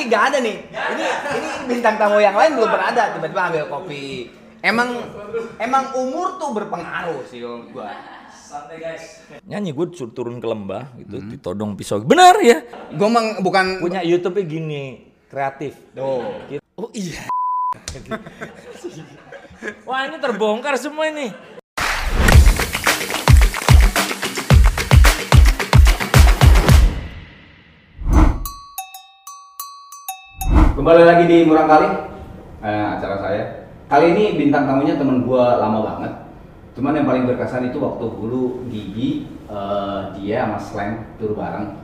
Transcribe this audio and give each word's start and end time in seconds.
ini 0.00 0.08
nggak 0.08 0.24
ada 0.32 0.38
nih. 0.40 0.56
Ini 0.72 1.04
ini 1.36 1.48
bintang 1.68 2.00
tamu 2.00 2.16
yang 2.24 2.32
lain 2.32 2.56
belum 2.56 2.72
pernah 2.72 2.88
ada 2.88 3.04
tiba-tiba 3.12 3.42
ambil 3.52 3.64
kopi. 3.68 4.32
Emang 4.64 4.88
emang 5.60 5.92
umur 5.92 6.40
tuh 6.40 6.56
berpengaruh 6.56 7.20
sih 7.28 7.44
gua. 7.44 7.92
Santai 8.32 8.80
guys. 8.80 9.28
Nyanyi 9.44 9.76
gue 9.76 9.86
suruh 9.94 10.10
turun 10.10 10.42
ke 10.42 10.48
lembah 10.48 10.90
gitu, 10.98 11.22
ditodong 11.22 11.78
pisau. 11.78 12.02
Benar 12.02 12.40
ya? 12.40 12.64
Gua 12.96 13.06
emang 13.12 13.44
bukan 13.44 13.78
Punya 13.78 14.02
YouTube-nya 14.02 14.44
gini, 14.48 14.84
kreatif. 15.28 15.76
tuh. 15.94 16.24
Oh 16.74 16.90
iya. 16.96 17.28
Wah 19.86 20.08
ini 20.08 20.16
terbongkar 20.18 20.74
semua 20.80 21.12
ini. 21.12 21.30
Kembali 30.80 31.04
lagi 31.04 31.28
di 31.28 31.44
Murang 31.44 31.68
Kali 31.68 31.92
eh, 32.64 32.86
acara 32.96 33.20
saya. 33.20 33.68
Kali 33.84 34.16
ini 34.16 34.40
bintang 34.40 34.64
tamunya 34.64 34.96
temen 34.96 35.28
gua 35.28 35.60
lama 35.60 35.84
banget. 35.84 36.12
Cuman 36.72 36.96
yang 36.96 37.04
paling 37.04 37.28
berkesan 37.28 37.68
itu 37.68 37.76
waktu 37.84 38.08
dulu 38.08 38.64
Gigi 38.72 39.28
eh, 39.44 40.00
dia 40.16 40.48
sama 40.48 40.56
Slang 40.56 41.04
tur 41.20 41.36
bareng. 41.36 41.76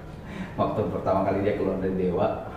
waktu 0.64 0.80
pertama 0.80 1.28
kali 1.28 1.44
dia 1.44 1.60
keluar 1.60 1.76
dari 1.76 1.92
Dewa. 2.00 2.48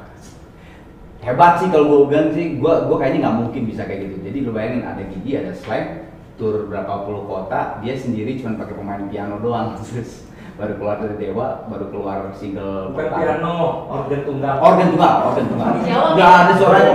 Hebat 1.27 1.59
sih 1.59 1.67
kalau 1.67 1.91
gua 1.91 2.01
bilang 2.07 2.31
sih, 2.39 2.55
gua 2.55 2.87
gua 2.87 2.95
kayaknya 2.95 3.27
nggak 3.27 3.37
mungkin 3.43 3.61
bisa 3.67 3.83
kayak 3.83 4.07
gitu. 4.07 4.15
Jadi 4.31 4.37
lu 4.47 4.55
bayangin 4.55 4.87
ada 4.87 5.03
Gigi, 5.11 5.43
ada 5.43 5.51
Slang, 5.51 6.07
tur 6.39 6.71
berapa 6.71 7.03
puluh 7.03 7.27
kota, 7.27 7.83
dia 7.83 7.99
sendiri 7.99 8.39
cuma 8.39 8.63
pakai 8.63 8.79
pemain 8.79 9.11
piano 9.11 9.43
doang. 9.43 9.75
Terus 9.83 10.30
baru 10.61 10.73
keluar 10.77 10.95
dari 11.01 11.15
Dewa, 11.17 11.65
baru 11.65 11.85
keluar 11.89 12.17
single 12.37 12.93
Bukan 12.93 13.09
piano, 13.17 13.89
organ 13.89 14.21
tunggal. 14.21 14.55
Organ 14.61 14.87
tunggal, 14.93 15.13
organ 15.25 15.45
tunggal. 15.49 15.69
Nggak 16.13 16.31
ada 16.37 16.53
suaranya. 16.53 16.93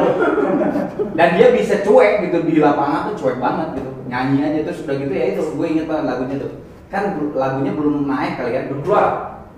Dan 1.19 1.29
dia 1.35 1.49
bisa 1.51 1.83
cuek 1.83 2.31
gitu 2.31 2.47
di 2.47 2.63
lapangan 2.63 3.11
tuh 3.11 3.15
cuek 3.19 3.43
banget 3.43 3.83
gitu. 3.83 3.91
Nyanyi 4.07 4.39
aja 4.47 4.61
terus 4.71 4.87
udah 4.87 4.97
gitu 5.03 5.11
ya 5.11 5.25
itu 5.35 5.43
gue 5.43 5.67
inget 5.67 5.87
banget 5.91 6.05
lagunya 6.07 6.37
tuh. 6.39 6.53
Kan 6.87 7.19
lagunya 7.35 7.73
belum 7.75 8.07
naik 8.07 8.39
kali 8.39 8.51
kan, 8.55 8.65
belum 8.71 8.81
keluar. 8.87 9.07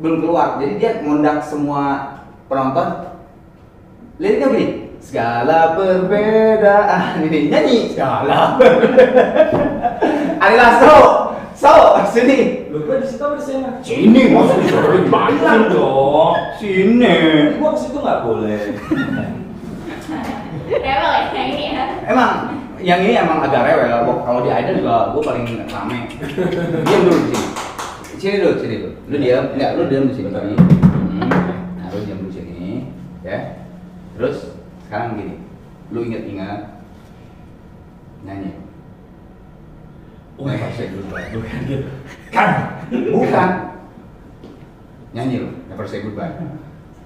Belum 0.00 0.18
keluar. 0.24 0.48
Jadi 0.56 0.72
dia 0.80 0.90
ngundang 1.04 1.38
semua 1.44 1.84
penonton. 2.48 3.12
Liriknya 4.16 4.48
begini. 4.48 4.74
Segala 4.98 5.78
perbedaan 5.78 7.22
ini 7.22 7.52
nyanyi 7.52 7.92
segala 7.92 8.56
perbedaan. 8.56 9.54
Adalah 10.40 10.70
so, 10.80 10.94
so 11.54 11.72
sini. 12.08 12.57
Lu 12.68 12.84
gua 12.84 13.00
di 13.00 13.06
situ 13.08 13.22
apa 13.24 13.36
di 13.40 13.44
sana? 13.44 13.70
Sini 13.80 14.22
maksudnya 14.28 14.80
Bilang 15.08 15.62
dong. 15.72 16.34
Sini. 16.60 17.16
Gua 17.56 17.72
ke 17.72 17.78
situ 17.80 17.98
nggak 17.98 18.20
boleh. 18.24 18.60
Rewel 20.68 21.12
ya 21.12 21.22
yang 21.32 21.48
ini 21.48 21.64
ya. 21.72 21.84
Emang 22.04 22.32
yang 22.78 23.00
ini 23.02 23.16
emang 23.18 23.40
agak 23.42 23.64
rewel. 23.66 24.20
Kalau 24.22 24.40
di 24.44 24.50
Aida 24.52 24.76
juga 24.76 25.16
gue 25.16 25.22
paling 25.24 25.44
rame. 25.66 25.98
Diam 26.84 27.00
dulu 27.08 27.18
di 27.24 27.28
sini. 27.32 27.48
Sini 28.18 28.36
dulu, 28.42 28.54
sini 28.58 28.74
dulu. 28.82 28.94
Lu 29.08 29.16
diam, 29.22 29.44
enggak, 29.54 29.70
lu 29.78 29.82
diam 29.86 30.04
di 30.10 30.14
sini. 30.14 30.28
Hmm. 30.34 31.22
Nah, 31.78 31.86
lu 31.94 31.98
diam 32.02 32.20
di 32.26 32.30
sini, 32.34 32.90
ya. 33.22 33.62
Terus 34.18 34.58
sekarang 34.86 35.22
gini, 35.22 35.38
lu 35.94 36.02
ingat-ingat 36.02 36.82
nyanyi. 38.26 38.67
Never 40.38 40.70
say 40.70 40.86
goodbye. 40.88 41.28
Bukan 41.30 41.58
gitu. 41.66 41.88
Kan. 42.30 42.48
Bukan. 42.88 43.50
Nyanyi 45.10 45.36
lu, 45.40 45.48
never 45.66 45.82
say 45.82 45.98
goodbye. 46.00 46.30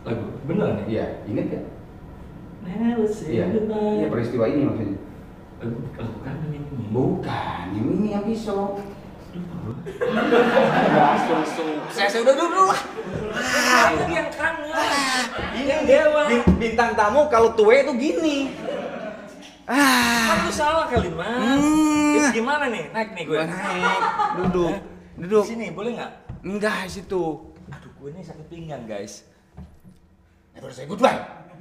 Lagu 0.02 0.24
bener 0.44 0.68
nih. 0.76 0.84
Iya, 0.90 1.06
inget 1.24 1.46
ya? 1.48 1.60
Never 2.62 3.06
say 3.06 3.28
Iya. 3.32 3.44
goodbye. 3.50 3.96
Iya, 3.98 4.06
peristiwa 4.08 4.44
ini 4.46 4.62
maksudnya. 4.64 4.98
Lagu 5.58 5.76
lagu 5.94 6.16
kan 6.20 6.34
ini. 6.44 6.58
Bukan, 6.90 7.64
yang 7.72 7.86
ini 7.90 8.08
yang 8.10 8.24
pisau. 8.26 8.76
Saya 11.88 12.08
saya 12.08 12.20
udah 12.20 12.36
dulu 12.36 12.62
lah. 12.68 12.80
Itu 13.96 14.12
yang 14.12 14.28
kangen. 14.28 14.76
Yang 15.56 15.82
dewa. 15.88 16.22
Bin- 16.28 16.48
Bintang 16.58 16.92
tamu 16.92 17.26
kalau 17.28 17.56
tuwe 17.56 17.80
itu 17.80 17.92
gini. 17.96 18.36
Kan 19.66 20.36
lu 20.42 20.52
salah 20.52 20.86
kali 20.90 21.08
mas. 21.12 21.28
Hmm. 21.28 22.30
Gimana 22.34 22.64
nih? 22.68 22.84
Naik 22.90 23.10
nih 23.14 23.24
gue. 23.26 23.38
Naik, 23.42 24.02
duduk, 24.38 24.74
duduk. 25.18 25.44
Sini 25.46 25.70
boleh 25.70 25.94
nggak? 25.94 26.12
Enggak 26.42 26.90
situ. 26.90 27.54
Aduh 27.70 27.90
gue 27.94 28.08
ini 28.10 28.20
sakit 28.20 28.46
pinggang 28.50 28.84
guys. 28.84 29.22
Never 30.52 30.70
say 30.70 30.84
goodbye. 30.84 31.16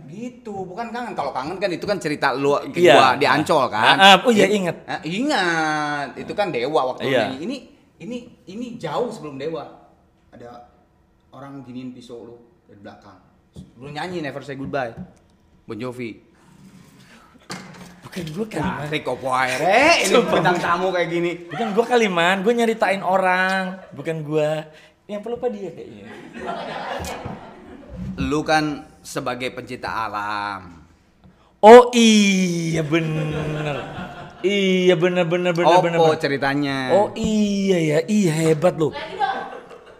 Gitu, 0.10 0.52
bukan 0.52 0.90
kangen. 0.90 1.14
Kalau 1.14 1.32
kangen 1.32 1.56
kan 1.56 1.70
itu 1.70 1.86
kan 1.86 1.96
cerita 1.96 2.34
lu 2.34 2.58
ke 2.74 2.82
Iya. 2.82 2.98
gua 2.98 3.08
di 3.16 3.26
Ancol 3.30 3.70
kan. 3.70 3.96
Ah, 3.96 4.18
ah, 4.20 4.28
oh 4.28 4.32
iya, 4.34 4.50
inget. 4.50 4.84
Ah, 4.84 5.00
ingat, 5.06 6.18
itu 6.18 6.34
kan 6.34 6.50
Dewa 6.52 6.92
waktu 6.92 7.08
Iya. 7.08 7.32
ini. 7.32 7.38
Ini 7.46 7.58
ini 8.02 8.18
ini 8.50 8.66
jauh 8.76 9.08
sebelum 9.08 9.38
Dewa. 9.38 9.64
Ada 10.34 10.68
orang 11.32 11.62
giniin 11.64 11.94
pisau 11.94 12.26
lu 12.26 12.36
dari 12.66 12.82
belakang. 12.82 13.20
Lu 13.78 13.88
nyanyi 13.88 14.20
Never 14.20 14.42
Say 14.42 14.58
Goodbye. 14.58 14.92
Bon 15.64 15.78
Jovi. 15.78 16.31
Bukan 18.12 18.28
gue 18.28 18.46
kali 18.52 18.68
man. 18.68 18.88
Tarik 18.92 19.08
opo 19.08 19.28
aere, 19.32 20.04
ini 20.04 20.20
bintang 20.20 20.60
tamu 20.60 20.92
kayak 20.92 21.08
gini. 21.08 21.32
Bukan 21.48 21.68
gue 21.72 21.86
kali 21.88 22.08
man. 22.12 22.44
Gue 22.44 22.52
nyeritain 22.52 23.00
orang. 23.00 23.88
Bukan 23.96 24.28
gue. 24.28 24.52
Yang 25.08 25.22
pelupa 25.24 25.48
dia 25.48 25.72
kayaknya. 25.72 26.12
Lu 28.20 28.44
kan 28.44 28.84
sebagai 29.00 29.48
pencinta 29.56 30.12
alam. 30.12 30.84
Oh 31.64 31.88
iya 31.96 32.84
bener. 32.84 33.80
Iya 34.44 35.00
bener 35.00 35.24
bener 35.24 35.56
bener 35.56 35.72
Opo 35.72 35.86
bener. 35.88 36.00
bener. 36.04 36.20
ceritanya? 36.20 36.92
Oh 36.92 37.16
iya 37.16 37.80
ya, 37.80 37.98
iya 38.12 38.34
hebat 38.44 38.76
lu. 38.76 38.92
Lagi 38.92 39.16
dong. 39.16 39.40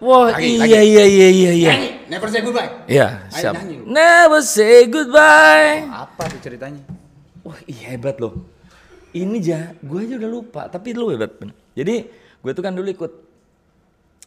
Wah 0.02 0.36
Lagi, 0.36 0.52
iya 0.60 0.82
lagi. 0.82 0.92
iya 0.92 1.04
iya 1.08 1.28
iya 1.32 1.52
iya. 1.56 1.72
Nyanyi, 1.78 1.90
Never 2.12 2.28
Say 2.28 2.42
Goodbye. 2.44 2.70
Iya, 2.92 3.08
siap. 3.32 3.54
Never 3.88 4.42
say 4.44 4.84
goodbye. 4.90 5.86
Apa 5.88 6.28
tuh 6.28 6.42
ceritanya? 6.44 6.82
Wah 7.42 7.60
iya 7.66 7.94
hebat 7.94 8.18
loh. 8.18 8.46
Ini 9.12 9.38
ja, 9.44 9.76
gue 9.76 10.00
aja 10.02 10.16
udah 10.16 10.32
lupa. 10.32 10.62
Tapi 10.68 10.96
lu 10.96 11.12
hebat 11.12 11.36
bener. 11.36 11.56
Jadi 11.76 11.96
gue 12.40 12.52
tuh 12.52 12.64
kan 12.64 12.72
dulu 12.72 12.88
ikut 12.88 13.12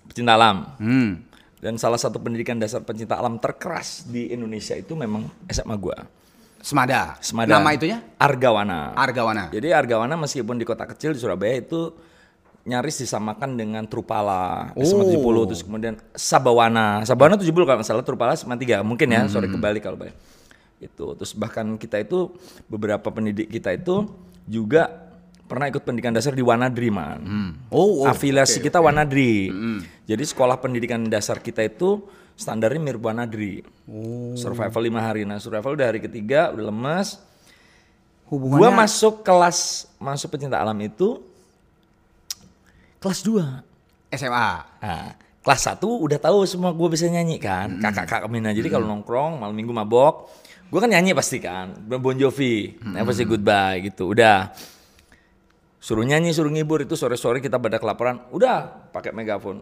pecinta 0.06 0.36
alam. 0.36 0.76
Hmm. 0.76 1.24
Dan 1.58 1.80
salah 1.80 1.96
satu 1.96 2.20
pendidikan 2.20 2.60
dasar 2.60 2.84
pencinta 2.84 3.16
alam 3.16 3.40
terkeras 3.40 4.04
di 4.04 4.28
Indonesia 4.28 4.76
itu 4.76 4.92
memang 4.92 5.24
SMA 5.48 5.76
gue. 5.80 5.96
Semada. 6.60 7.16
Semada. 7.20 7.56
Nama 7.56 7.70
itunya? 7.72 7.98
Argawana. 8.16 8.92
Argawana. 8.92 9.48
Jadi 9.48 9.72
Argawana 9.72 10.16
meskipun 10.16 10.56
di 10.56 10.64
kota 10.64 10.84
kecil 10.84 11.12
di 11.12 11.20
Surabaya 11.20 11.60
itu 11.60 11.92
nyaris 12.64 13.04
disamakan 13.04 13.60
dengan 13.60 13.84
Trupala, 13.84 14.72
SMA 14.80 15.04
Oh. 15.04 15.08
70 15.12 15.48
terus 15.52 15.60
kemudian 15.60 16.00
Sabawana. 16.16 17.04
Sabawana 17.04 17.36
70 17.36 17.52
kalau 17.64 17.76
nggak 17.76 17.88
salah, 17.88 18.00
Trupala 18.00 18.32
SMA 18.32 18.56
3. 18.56 18.80
Mungkin 18.80 19.04
ya, 19.08 19.28
sore 19.28 19.48
Hmm. 19.48 19.60
kebalik 19.60 19.84
kalau 19.84 20.00
baik. 20.00 20.16
Itu. 20.84 21.16
Terus 21.16 21.32
bahkan 21.32 21.64
kita 21.80 22.04
itu 22.04 22.28
beberapa 22.68 23.08
pendidik 23.08 23.48
kita 23.48 23.72
itu 23.72 24.04
juga 24.44 25.08
pernah 25.44 25.68
ikut 25.68 25.80
pendidikan 25.84 26.12
dasar 26.12 26.36
di 26.36 26.44
Wanadri, 26.44 26.92
man. 26.92 27.20
Oh, 27.72 28.04
oh, 28.04 28.08
Afiliasi 28.08 28.60
oke, 28.60 28.68
kita 28.68 28.84
Wanadri. 28.84 29.48
Jadi 30.04 30.24
sekolah 30.24 30.60
pendidikan 30.60 31.00
dasar 31.08 31.40
kita 31.40 31.64
itu 31.64 32.04
standarnya 32.36 32.80
mirip 32.80 33.00
Wanadri. 33.00 33.64
Oh. 33.88 34.36
Survival 34.36 34.82
lima 34.84 35.00
hari. 35.00 35.24
Nah, 35.24 35.40
survival 35.40 35.76
udah 35.76 35.86
hari 35.88 36.00
ketiga, 36.04 36.52
udah 36.52 36.68
lemes. 36.68 37.20
Hubungannya 38.28 38.60
Gua 38.60 38.70
masuk 38.72 39.20
kelas 39.20 39.84
masuk 40.00 40.32
pecinta 40.32 40.56
alam 40.56 40.76
itu 40.80 41.20
kelas 43.00 43.20
2. 43.20 44.16
SMA. 44.16 44.50
Nah, 44.80 45.12
kelas 45.44 45.76
1 45.76 45.84
udah 45.84 46.16
tahu 46.16 46.48
semua 46.48 46.72
gue 46.72 46.88
bisa 46.88 47.04
nyanyi 47.04 47.36
kan. 47.36 47.76
Kakak-kakak 47.76 48.32
Mina. 48.32 48.56
Jadi 48.56 48.72
kalau 48.72 48.88
nongkrong 48.88 49.44
malam 49.44 49.52
minggu 49.52 49.76
mabok, 49.76 50.32
gue 50.72 50.80
kan 50.80 50.88
nyanyi 50.88 51.12
pasti 51.12 51.36
kan. 51.36 51.76
Bon 51.84 52.16
Jovi, 52.16 52.80
Never 52.80 53.12
Say 53.12 53.28
Goodbye 53.28 53.92
gitu. 53.92 54.16
Udah. 54.16 54.56
Suruh 55.84 56.00
nyanyi, 56.00 56.32
suruh 56.32 56.48
ngibur 56.48 56.80
itu 56.80 56.96
sore-sore 56.96 57.44
kita 57.44 57.60
pada 57.60 57.76
kelaparan. 57.76 58.24
Udah 58.32 58.88
pakai 58.88 59.12
megafon. 59.12 59.60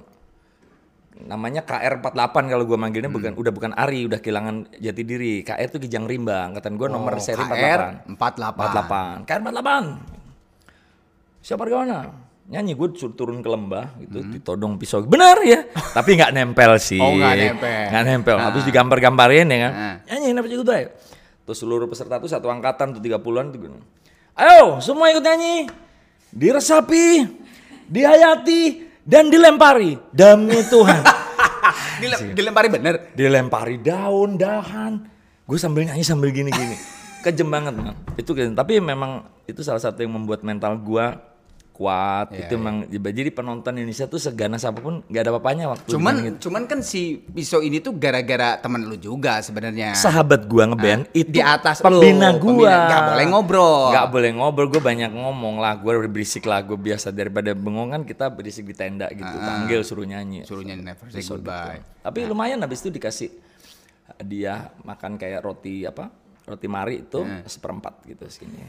Namanya 1.13 1.61
KR48 1.67 2.35
kalau 2.47 2.65
gue 2.65 2.79
manggilnya 2.79 3.11
bukan 3.11 3.35
udah 3.35 3.53
bukan 3.53 3.75
Ari, 3.75 4.07
udah 4.07 4.23
kehilangan 4.23 4.79
jati 4.79 5.03
diri. 5.03 5.43
KR 5.43 5.67
itu 5.67 5.83
Kijang 5.83 6.07
Rimba, 6.07 6.47
angkatan 6.47 6.79
gue 6.79 6.89
nomor 6.89 7.19
Oh, 7.19 7.21
seri 7.21 7.43
KR 7.43 8.07
48. 8.17 8.17
48. 8.17 9.27
48. 9.27 9.29
KR 9.29 9.41
48. 9.43 11.43
Siapa 11.43 11.67
Argawana? 11.67 12.01
Nyanyi 12.51 12.75
gue 12.75 12.89
suruh 12.99 13.15
turun 13.15 13.39
ke 13.39 13.49
lembah 13.49 13.97
gitu, 14.03 14.19
ditodong 14.27 14.77
pisau. 14.77 15.01
Benar 15.07 15.41
ya, 15.47 15.63
tapi 15.97 16.19
nggak 16.19 16.35
nempel 16.35 16.77
sih. 16.77 16.99
Hmm. 16.99 17.07
Oh, 17.07 17.13
nggak 17.17 17.35
nempel. 17.39 17.83
Nggak 17.89 18.05
nempel. 18.05 18.37
Ah. 18.37 18.45
Habis 18.51 18.63
digambar-gambarin 18.67 19.47
ya 19.49 19.59
kan. 19.63 19.73
Ah. 19.73 19.97
Nyanyi 20.11 20.27
kenapa 20.35 20.47
sih 20.51 20.57
gue 20.59 20.81
Terus 21.43 21.59
seluruh 21.59 21.87
peserta 21.91 22.23
tuh 22.23 22.31
satu 22.31 22.47
angkatan 22.51 22.99
tuh 22.99 23.01
30-an 23.03 23.47
tuh 23.51 23.59
gini. 23.59 23.79
Ayo, 24.39 24.79
semua 24.79 25.11
ikut 25.11 25.23
nyanyi. 25.23 25.67
Diresapi, 26.33 27.27
dihayati, 27.91 28.63
dan 29.05 29.29
dilempari. 29.29 29.99
Demi 30.15 30.63
Tuhan. 30.67 31.03
Dile- 32.03 32.35
dilempari 32.35 32.69
bener. 32.69 32.95
dilempari 33.15 33.79
daun, 33.79 34.35
dahan. 34.35 35.13
gue 35.43 35.59
sambil 35.59 35.85
nyanyi 35.85 36.07
sambil 36.07 36.31
gini-gini 36.31 36.79
kejem 37.27 37.51
banget 37.51 37.75
man 37.75 37.99
itu 38.15 38.31
tapi 38.55 38.79
memang 38.79 39.27
itu 39.45 39.61
salah 39.61 39.83
satu 39.83 40.01
yang 40.01 40.15
membuat 40.15 40.47
mental 40.47 40.79
gue 40.79 41.07
kuat 41.73 42.29
Iya, 42.31 42.47
itu 42.47 42.55
memang 42.55 42.85
jadi 42.87 43.33
penonton 43.33 43.73
Indonesia 43.75 44.05
tuh 44.05 44.21
seganas 44.21 44.61
apa 44.63 44.79
pun 44.79 45.01
nggak 45.03 45.19
ada 45.19 45.31
apa-apanya 45.33 45.65
waktu 45.69 45.89
Cuman 45.89 46.15
gitu. 46.21 46.37
cuman 46.47 46.69
kan 46.69 46.85
si 46.85 47.17
Piso 47.19 47.59
ini 47.59 47.81
tuh 47.81 47.97
gara-gara 47.97 48.61
teman 48.61 48.85
lu 48.85 48.95
juga 48.95 49.41
sebenarnya. 49.41 49.97
sahabat 49.97 50.45
gua 50.45 50.69
ngeband 50.69 51.09
itu 51.11 51.33
di 51.33 51.41
atas 51.41 51.81
pembina 51.81 52.31
lu, 52.31 52.61
gua. 52.61 52.77
Nggak 52.87 53.03
boleh 53.09 53.27
ngobrol. 53.27 53.83
nggak 53.89 54.07
boleh 54.09 54.31
ngobrol 54.31 54.69
gua 54.69 54.83
banyak 54.85 55.11
ngomong 55.11 55.55
lah 55.57 55.75
gua 55.75 55.93
berisik 56.03 56.45
lah 56.45 56.61
gua 56.61 56.77
biasa 56.77 57.09
daripada 57.09 57.51
bengong 57.53 57.89
kan 57.91 58.03
kita 58.05 58.29
berisik 58.29 58.69
di 58.69 58.77
tenda 58.77 59.09
gitu 59.09 59.33
panggil 59.33 59.81
suruh 59.81 60.05
nyanyi 60.05 60.45
Suruh 60.45 60.63
nyanyi 60.63 60.85
Never 60.85 61.09
Say 61.09 61.25
So, 61.25 61.41
Goodbye. 61.41 61.81
gitu. 61.81 62.05
tapi 62.05 62.19
lumayan 62.23 62.61
habis 62.61 62.85
itu 62.85 62.93
dikasih 62.93 63.33
dia 64.21 64.69
makan 64.85 65.17
kayak 65.17 65.41
roti 65.41 65.83
apa 65.83 66.13
roti 66.43 66.67
mari 66.69 67.01
itu 67.01 67.25
seperempat 67.43 68.05
gitu 68.05 68.29
segini 68.29 68.61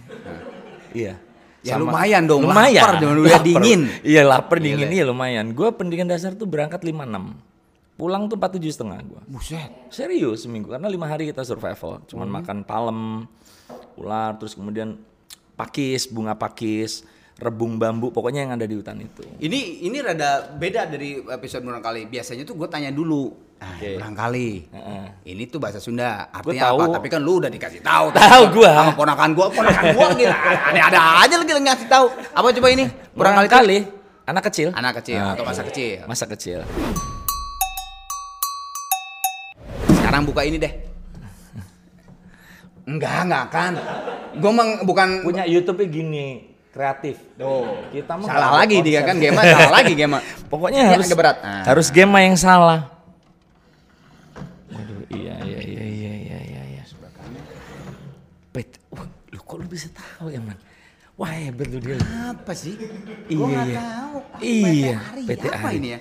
iya 0.93 1.19
Ya 1.63 1.79
lumayan 1.79 2.27
dong, 2.27 2.43
lumayan. 2.43 2.83
lapar 2.83 2.95
dong, 2.99 3.23
udah 3.23 3.39
dingin. 3.39 3.81
iya 4.03 4.21
lapar 4.21 4.59
dingin 4.59 4.91
iya 4.91 5.07
lumayan. 5.07 5.55
Gua 5.55 5.71
pendidikan 5.71 6.05
dasar 6.05 6.35
tuh 6.35 6.43
berangkat 6.43 6.83
56 6.83 7.39
pulang 7.93 8.25
tuh 8.27 8.35
47 8.35 8.73
setengah 8.73 8.99
gua. 9.05 9.21
Buset. 9.23 9.71
Serius 9.87 10.43
seminggu 10.43 10.67
karena 10.67 10.91
lima 10.91 11.07
hari 11.07 11.29
kita 11.29 11.41
survival, 11.41 12.03
cuman 12.09 12.27
Hmm. 12.27 12.35
makan 12.41 12.57
palem, 12.65 13.01
ular, 13.95 14.35
terus 14.35 14.53
kemudian 14.53 14.99
pakis, 15.53 16.09
bunga 16.09 16.35
pakis, 16.35 17.05
rebung 17.33 17.81
bambu, 17.81 18.13
pokoknya 18.13 18.45
yang 18.45 18.53
ada 18.53 18.63
di 18.63 18.75
hutan 18.77 19.01
itu. 19.01 19.25
Ini 19.41 19.83
ini 19.83 19.97
rada 19.99 20.53
beda 20.53 20.85
dari 20.85 21.17
episode 21.19 21.65
Murang 21.65 21.81
Kali. 21.81 22.05
Biasanya 22.05 22.45
tuh 22.45 22.55
gue 22.55 22.67
tanya 22.69 22.93
dulu. 22.93 23.33
Ah, 23.57 23.73
Oke. 23.79 23.95
Murang 23.95 24.15
Kali. 24.15 24.49
Heeh. 24.69 25.05
Ini 25.33 25.43
tuh 25.47 25.57
bahasa 25.57 25.79
Sunda. 25.79 26.27
Artinya 26.29 26.71
apa? 26.71 26.83
tahu. 26.83 26.93
Tapi 26.99 27.07
kan 27.09 27.21
lu 27.23 27.39
udah 27.39 27.49
dikasih 27.49 27.81
tahu. 27.81 28.05
Tahu 28.19 28.43
gua. 28.53 28.71
Sama 28.75 28.91
ponakan 28.93 29.29
gua, 29.33 29.47
ponakan 29.49 29.83
gua 29.95 30.07
gila. 30.13 30.37
Ada-ada 30.71 30.99
aja 31.23 31.35
lagi 31.39 31.51
yang 31.51 31.65
ngasih 31.65 31.87
tahu. 31.87 32.05
Apa 32.31 32.47
coba 32.53 32.67
ini? 32.69 32.85
Murang 33.15 33.35
Kali. 33.47 33.77
anak 34.23 34.43
kecil. 34.51 34.71
Anak 34.71 35.03
kecil 35.03 35.19
Ah, 35.19 35.35
atau 35.35 35.43
masa 35.43 35.63
iya. 35.63 35.67
kecil. 35.67 35.95
Masa 36.07 36.25
kecil. 36.27 36.59
Sekarang 39.89 40.23
buka 40.23 40.43
ini 40.43 40.59
deh. 40.59 40.73
Enggak, 42.83 43.15
enggak 43.27 43.45
kan. 43.47 43.73
Gua 44.39 44.51
meng, 44.51 44.83
bukan 44.83 45.23
Punya 45.23 45.47
YouTube 45.47 45.87
gini, 45.87 46.52
kreatif. 46.73 47.15
Tuh. 47.37 47.85
Kita 47.93 48.17
mah 48.17 48.25
Salah 48.25 48.51
lagi 48.57 48.77
dia 48.81 48.99
konsep. 48.99 49.07
kan 49.07 49.15
game 49.21 49.37
salah 49.37 49.71
lagi 49.71 49.93
game. 49.93 50.17
Pokoknya 50.51 50.81
Ini 50.81 50.91
harus 50.97 51.07
berat. 51.13 51.37
Ah. 51.39 51.63
harus 51.69 51.87
game 51.87 52.11
yang 52.17 52.35
salah. 52.35 52.89
Waduh, 54.67 55.05
iya 55.13 55.35
iya 55.45 55.59
iya 55.61 55.83
iya 55.85 56.13
iya 56.17 56.37
iya. 56.41 56.61
iya. 56.65 56.83
Bet, 58.49 58.81
wah, 58.89 59.05
lu 59.29 59.39
kok 59.39 59.57
lu 59.61 59.65
bisa 59.69 59.87
tahu 59.93 60.29
ya 60.29 60.41
man? 60.41 60.57
Wah 61.13 61.29
hebat 61.29 61.69
lu 61.69 61.77
dia. 61.77 62.01
Apa 62.33 62.57
sih? 62.57 62.73
Iya, 63.29 63.59
iya. 63.69 63.81
Iya, 64.41 64.97
PT 65.29 65.45
Apa 65.45 65.69
ini 65.71 65.93
ya? 65.93 65.99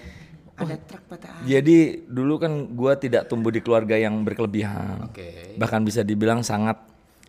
Ada 0.52 0.76
truk 0.80 1.04
PT 1.08 1.24
Ari. 1.28 1.44
Jadi 1.48 1.76
dulu 2.08 2.34
kan 2.40 2.52
gua 2.72 2.96
tidak 2.96 3.28
tumbuh 3.28 3.52
di 3.52 3.60
keluarga 3.60 3.96
yang 3.96 4.24
berkelebihan. 4.24 5.04
Oke. 5.04 5.56
Bahkan 5.56 5.80
bisa 5.84 6.00
dibilang 6.00 6.40
sangat 6.40 6.80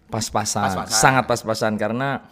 pas-pasan, 0.07 0.63
Pas-pasan. 0.69 0.95
sangat 0.95 1.23
pas-pasan 1.27 1.73
karena 1.75 2.23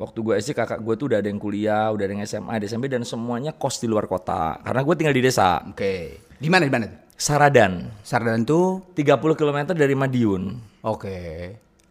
waktu 0.00 0.18
gua 0.24 0.34
SD 0.40 0.56
kakak 0.56 0.80
gue 0.80 0.94
tuh 0.96 1.06
udah 1.12 1.18
ada 1.20 1.28
yang 1.28 1.40
kuliah, 1.40 1.92
udah 1.92 2.04
ada 2.04 2.12
yang 2.12 2.24
SMA, 2.24 2.52
ada 2.58 2.66
SMP 2.66 2.88
dan 2.88 3.04
semuanya 3.04 3.52
kos 3.54 3.78
di 3.78 3.86
luar 3.86 4.08
kota. 4.08 4.60
Karena 4.64 4.80
gue 4.82 4.94
tinggal 4.98 5.16
di 5.16 5.22
desa. 5.22 5.62
Oke. 5.68 6.22
Di 6.40 6.48
mana 6.50 6.66
di 6.66 6.72
mana? 6.72 6.86
Saradan, 7.14 7.86
Sardan 8.02 8.42
tuh 8.42 8.82
30 8.98 9.38
km 9.38 9.58
dari 9.78 9.94
Madiun. 9.94 10.58
Oke. 10.82 11.18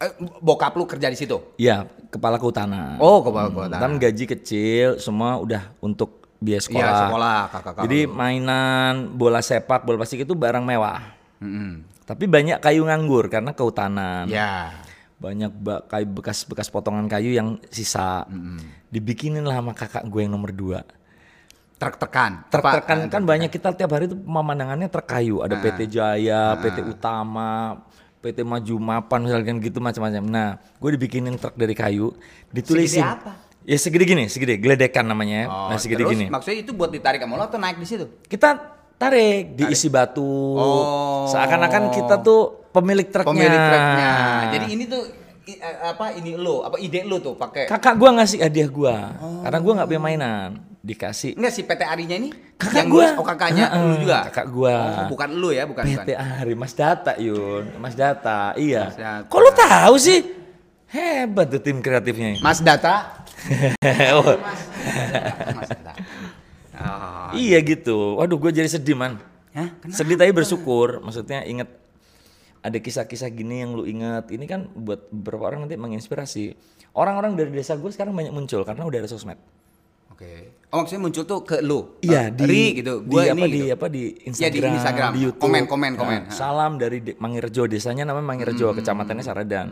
Eh, 0.02 0.12
bokap 0.42 0.74
lu 0.76 0.84
kerja 0.84 1.08
di 1.08 1.16
situ? 1.16 1.56
Ya, 1.56 1.86
kepala 2.10 2.36
kehutanan. 2.36 2.98
Oh, 2.98 3.22
kepala 3.22 3.48
kehutanan. 3.48 3.80
Dan 3.80 3.92
gaji 4.02 4.24
kecil 4.28 5.00
semua 5.00 5.38
udah 5.40 5.72
untuk 5.80 6.26
biaya 6.42 6.60
sekolah. 6.60 6.82
Iya, 6.82 7.02
sekolah 7.06 7.36
kakak-kakak. 7.48 7.82
Jadi 7.86 8.00
mainan 8.10 9.14
bola 9.14 9.40
sepak, 9.40 9.86
bola 9.86 10.02
plastik 10.02 10.26
itu 10.26 10.34
barang 10.34 10.66
mewah. 10.66 11.00
Mm-mm. 11.38 11.86
Tapi 12.02 12.26
banyak 12.26 12.58
kayu 12.58 12.82
nganggur 12.82 13.30
karena 13.30 13.54
kehutanan. 13.54 14.26
Ya. 14.26 14.81
Banyak 15.22 15.50
ba- 15.54 15.86
kayu 15.86 16.10
bekas-bekas 16.10 16.66
potongan 16.66 17.06
kayu 17.06 17.30
yang 17.30 17.62
sisa. 17.70 18.26
Dibikinin 18.90 19.40
lah 19.40 19.62
sama 19.62 19.72
kakak 19.72 20.02
gue 20.04 20.20
yang 20.20 20.34
nomor 20.34 20.50
dua. 20.50 20.82
Truk 21.78 21.98
tekan. 21.98 22.46
Truk-trukan 22.46 23.06
kan 23.06 23.22
banyak 23.22 23.46
kita 23.48 23.70
tiap 23.72 23.90
hari 23.90 24.06
itu 24.06 24.14
pemandangannya 24.14 24.86
truk 24.86 25.06
kayu. 25.06 25.40
Ada 25.40 25.54
Ah. 25.54 25.60
PT 25.60 25.80
Jaya, 25.88 26.42
PT 26.56 26.78
Utama, 26.84 27.82
PT 28.18 28.42
Maju 28.42 28.74
Mapan 28.76 29.20
misalkan 29.20 29.58
gitu 29.58 29.78
macam-macam. 29.78 30.22
Nah, 30.22 30.48
gue 30.58 30.90
dibikinin 30.94 31.34
truk 31.34 31.54
dari 31.54 31.74
kayu, 31.74 32.14
ditulisin. 32.50 33.02
Segede 33.02 33.18
apa? 33.18 33.32
Ya 33.62 33.78
segede 33.78 34.02
gini, 34.04 34.26
segede 34.26 34.58
geledekan 34.58 35.02
namanya. 35.02 35.46
Oh, 35.46 35.70
nah, 35.70 35.78
segede 35.78 36.02
terus 36.02 36.18
gini. 36.18 36.26
maksudnya 36.26 36.58
itu 36.60 36.74
buat 36.74 36.90
ditarik 36.90 37.18
sama 37.18 37.34
lo 37.34 37.46
atau 37.46 37.58
naik 37.58 37.78
di 37.78 37.86
situ? 37.86 38.06
Kita 38.26 38.58
tarik, 39.02 39.42
diisi 39.54 39.88
batu. 39.88 40.24
Oh. 40.54 41.26
Seakan-akan 41.26 41.90
kita 41.90 42.14
tuh 42.18 42.40
pemilik 42.70 43.06
truknya. 43.06 43.30
Pemilik 43.32 43.60
truknya. 43.60 44.12
Jadi 44.50 44.66
ini 44.68 44.84
tuh 44.86 45.02
i- 45.44 45.58
eh, 45.58 45.76
apa 45.84 46.14
ini 46.14 46.34
lo? 46.34 46.62
Apa 46.62 46.76
ide 46.76 47.02
lo 47.02 47.18
tuh 47.18 47.34
pakai? 47.34 47.66
Kakak 47.66 47.94
gua 47.94 48.10
ngasih 48.14 48.38
hadiah 48.40 48.66
gua. 48.66 48.96
Karena 49.42 49.58
gua 49.58 49.72
nggak 49.76 49.88
punya 49.88 50.02
mainan. 50.02 50.50
Dikasih 50.82 51.38
Enggak 51.38 51.54
si 51.54 51.62
PT 51.62 51.78
Arinya 51.80 52.16
ini? 52.18 52.34
Kakak 52.58 52.74
yang 52.76 52.90
gua. 52.90 53.06
Oh 53.14 53.22
kakaknya 53.22 53.70
Heeh, 53.70 53.82
lu 53.86 53.94
juga? 54.02 54.18
kakak 54.26 54.46
gua. 54.50 54.74
Oh, 54.74 55.14
bukan 55.14 55.30
lu 55.30 55.48
ya, 55.50 55.62
bukan 55.62 55.84
bukan. 55.84 56.02
PT 56.02 56.10
Ari, 56.12 56.54
Mas 56.58 56.74
Data 56.74 57.12
Yun, 57.14 57.64
Mas 57.78 57.94
Data, 57.94 58.50
iya. 58.58 58.90
Mas 58.90 58.98
Data. 58.98 59.30
Kok 59.30 59.38
lu 59.38 59.50
tahu 59.54 59.94
sih? 59.94 60.20
Hebat 60.90 61.48
tuh 61.48 61.62
tim 61.62 61.78
kreatifnya. 61.78 62.42
Mas 62.42 62.58
Data. 62.58 63.22
Oh, 64.14 64.38
Mas. 64.38 65.70
Iya 67.34 67.58
gitu. 67.60 68.16
Waduh, 68.16 68.38
gue 68.38 68.50
jadi 68.52 68.68
sedih 68.68 68.94
man. 68.94 69.18
Hah? 69.52 69.68
Kenapa? 69.78 69.94
Sedih 69.94 70.16
tapi 70.16 70.30
bersyukur. 70.30 71.00
Maksudnya 71.00 71.42
inget 71.42 71.68
ada 72.58 72.76
kisah-kisah 72.76 73.28
gini 73.28 73.60
yang 73.60 73.72
lu 73.72 73.84
inget. 73.84 74.28
Ini 74.28 74.44
kan 74.44 74.70
buat 74.72 75.08
beberapa 75.08 75.46
orang 75.46 75.64
nanti 75.64 75.74
menginspirasi. 75.74 76.54
Orang-orang 76.92 77.34
dari 77.34 77.50
desa 77.50 77.74
gue 77.74 77.88
sekarang 77.88 78.12
banyak 78.12 78.30
muncul 78.30 78.62
karena 78.62 78.82
udah 78.82 78.98
ada 78.98 79.08
sosmed. 79.08 79.40
Oke. 80.08 80.60
Oh 80.68 80.80
maksudnya 80.80 81.02
muncul 81.02 81.24
tuh 81.24 81.40
ke 81.42 81.60
lu? 81.60 82.00
Iya 82.00 82.28
Eh, 82.28 82.32
di 82.32 82.44
Ri 82.44 82.64
gitu. 82.74 83.00
di 83.00 83.08
Gua 83.10 83.22
apa 83.22 83.32
ini 83.34 83.42
di 83.44 83.60
gitu. 83.62 83.74
apa 83.74 83.86
di 83.86 84.02
Ya, 84.04 84.12
Instagram, 84.24 84.56
di 84.62 84.76
Instagram. 84.78 85.10
YouTube. 85.14 85.42
Komen, 85.42 85.62
komen, 85.66 85.92
komen. 85.96 86.20
Nah, 86.22 86.32
Ha. 86.32 86.36
salam 86.38 86.72
dari 86.76 86.98
De- 87.02 87.16
Mangirjo, 87.18 87.64
desanya 87.66 88.04
namanya 88.04 88.24
Mangirjo, 88.26 88.72
kecamatannya 88.72 89.20
Saradan. 89.20 89.66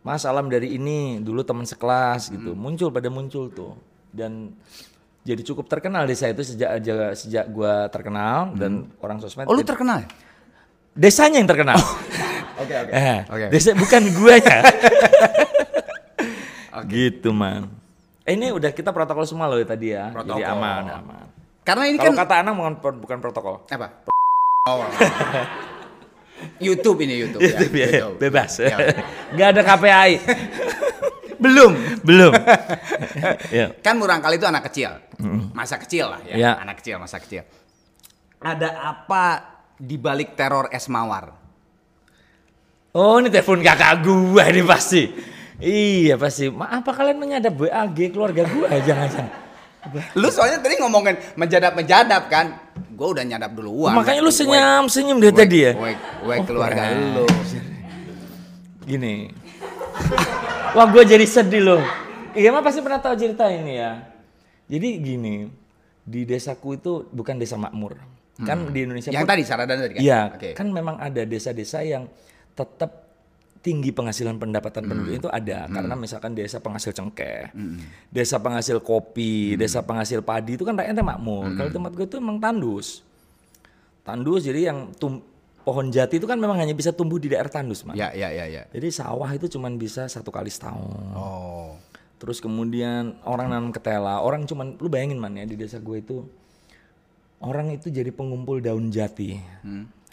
Mas 0.00 0.20
salam 0.20 0.46
dari 0.46 0.74
ini, 0.74 1.16
dulu 1.18 1.42
teman 1.42 1.64
sekelas 1.64 2.28
gitu. 2.30 2.52
Muncul 2.52 2.90
pada 2.90 3.06
muncul 3.08 3.48
tuh. 3.48 3.78
Dan 4.10 4.54
jadi 5.24 5.40
cukup 5.40 5.64
terkenal 5.66 6.04
desa 6.04 6.28
itu 6.28 6.44
sejak 6.44 6.70
aja 6.78 7.16
sejak 7.16 7.48
gua 7.48 7.88
terkenal 7.88 8.52
dan 8.54 8.92
orang 9.00 9.18
sosmed. 9.18 9.48
Oh 9.48 9.56
lu 9.56 9.64
terkenal 9.64 10.04
ya? 10.04 10.08
desanya 10.94 11.42
yang 11.42 11.50
terkenal. 11.50 11.80
Oke 12.54 12.70
oke. 12.70 12.92
Eh, 12.94 13.20
Oke. 13.26 13.46
Desa 13.50 13.74
bukan 13.74 14.02
guanya. 14.14 14.62
Gitu, 16.86 17.34
Man. 17.34 17.66
Eh, 18.22 18.38
ini 18.38 18.54
udah 18.54 18.70
kita 18.70 18.94
protokol 18.94 19.26
semua 19.26 19.50
loh 19.50 19.58
tadi 19.66 19.90
ya. 19.90 20.06
Jadi 20.10 20.22
Protokol. 20.22 20.46
aman, 20.54 20.82
aman. 21.02 21.26
Karena 21.66 21.82
ini 21.90 21.98
Kalau 21.98 22.14
kan 22.14 22.20
kata 22.22 22.34
Anang 22.44 22.54
bukan 22.60 22.94
bukan 23.02 23.18
protokol. 23.18 23.54
apa? 23.66 23.88
Oh. 24.64 24.80
YouTube 26.56 27.04
ini 27.04 27.20
YouTube, 27.20 27.44
YouTube 27.44 27.76
ya, 27.76 27.84
YouTube. 27.84 28.16
bebas. 28.16 28.64
Ya. 28.64 28.80
Nggak 29.36 29.48
ada 29.52 29.60
KPI. 29.60 30.10
Belum. 31.44 31.72
Belum. 32.00 32.32
ya. 33.60 33.76
Kan 33.84 34.00
murang 34.00 34.24
kali 34.24 34.40
itu 34.40 34.48
anak 34.48 34.72
kecil. 34.72 34.96
Masa 35.52 35.76
kecil 35.76 36.08
lah 36.08 36.20
ya. 36.24 36.34
Ya. 36.34 36.50
Anak 36.56 36.80
kecil, 36.80 36.96
masa 36.96 37.20
kecil. 37.20 37.44
Ada 38.40 38.80
apa 38.80 39.24
di 39.76 40.00
balik 40.00 40.32
teror 40.32 40.72
es 40.72 40.88
mawar? 40.88 41.36
Oh, 42.94 43.18
ini 43.18 43.28
telepon 43.28 43.60
kakak 43.60 44.06
gua 44.06 44.48
ini 44.48 44.62
pasti. 44.64 45.10
Iya 45.58 46.14
pasti. 46.16 46.50
Ma, 46.50 46.70
apa 46.80 46.90
kalian 46.94 47.18
menyadap 47.18 47.54
WAG 47.58 47.98
keluarga 48.14 48.42
gua 48.46 48.70
jangan-jangan. 48.86 49.44
Lu 50.16 50.32
soalnya 50.32 50.64
tadi 50.64 50.80
ngomongin 50.80 51.12
menjadap-menjadap 51.36 52.32
kan? 52.32 52.56
Gue 52.94 53.08
udah 53.10 53.24
nyadap 53.26 53.52
duluan. 53.52 53.92
Makanya 54.00 54.24
lu 54.24 54.32
senyum-senyum 54.32 55.18
dari 55.20 55.34
tadi 55.34 55.58
ya. 55.60 55.72
Wek 55.76 55.98
Oh, 56.24 56.44
keluarga 56.48 56.88
lu. 56.94 57.26
Gini. 58.88 59.28
Wah, 60.74 60.90
gue 60.90 61.06
jadi 61.06 61.22
sedih 61.22 61.62
loh. 61.62 61.82
Iya 62.34 62.50
mah 62.50 62.58
pasti 62.58 62.82
pernah 62.82 62.98
tahu 62.98 63.14
cerita 63.14 63.46
ini 63.46 63.78
ya. 63.78 64.02
Jadi 64.66 64.88
gini, 64.98 65.46
di 66.02 66.26
desaku 66.26 66.74
itu 66.74 67.06
bukan 67.08 67.38
desa 67.38 67.54
makmur. 67.54 67.94
Kan 68.36 68.74
di 68.74 68.82
Indonesia 68.82 69.14
Yang 69.14 69.22
pun- 69.22 69.30
tadi 69.30 69.42
Saradan 69.46 69.76
tadi 69.78 69.94
kan? 69.94 70.02
Iya, 70.02 70.20
Oke. 70.34 70.50
kan 70.52 70.66
memang 70.66 70.98
ada 70.98 71.22
desa-desa 71.22 71.78
yang 71.80 72.10
tetap 72.52 73.06
tinggi 73.62 73.94
penghasilan 73.94 74.36
pendapatan 74.36 74.84
penduduk 74.84 75.14
itu 75.16 75.28
ada 75.30 75.64
karena 75.64 75.94
misalkan 75.96 76.36
desa 76.36 76.60
penghasil 76.60 76.92
cengkeh, 76.92 77.48
desa 78.10 78.36
penghasil 78.36 78.76
kopi, 78.82 79.56
desa 79.56 79.80
penghasil 79.80 80.20
padi 80.20 80.58
itu 80.58 80.66
kan 80.66 80.74
rakyatnya 80.74 81.00
makmur. 81.00 81.54
Kalau 81.54 81.70
tempat 81.70 81.94
gue 81.94 82.04
itu 82.04 82.18
emang 82.18 82.36
tandus, 82.36 83.00
tandus 84.02 84.44
jadi 84.44 84.68
yang 84.68 84.92
tum- 84.92 85.22
pohon 85.64 85.88
jati 85.88 86.20
itu 86.20 86.28
kan 86.28 86.36
memang 86.36 86.60
hanya 86.60 86.76
bisa 86.76 86.92
tumbuh 86.92 87.16
di 87.16 87.32
daerah 87.32 87.48
tandus, 87.48 87.82
man. 87.82 87.96
Ya, 87.96 88.12
ya, 88.12 88.28
ya, 88.28 88.44
ya. 88.46 88.62
Jadi 88.68 88.88
sawah 88.92 89.32
itu 89.32 89.48
cuman 89.48 89.80
bisa 89.80 90.06
satu 90.06 90.28
kali 90.28 90.52
setahun. 90.52 90.84
Oh. 91.16 91.80
Terus 92.20 92.38
kemudian 92.38 93.18
orang 93.24 93.50
nanam 93.50 93.72
ketela, 93.72 94.20
orang 94.20 94.44
cuman 94.44 94.76
lu 94.78 94.88
bayangin 94.92 95.18
man 95.18 95.34
ya 95.34 95.44
di 95.44 95.56
desa 95.58 95.80
gue 95.80 95.98
itu 95.98 96.24
orang 97.42 97.74
itu 97.74 97.92
jadi 97.92 98.08
pengumpul 98.12 98.60
daun 98.60 98.88
jati. 98.92 99.40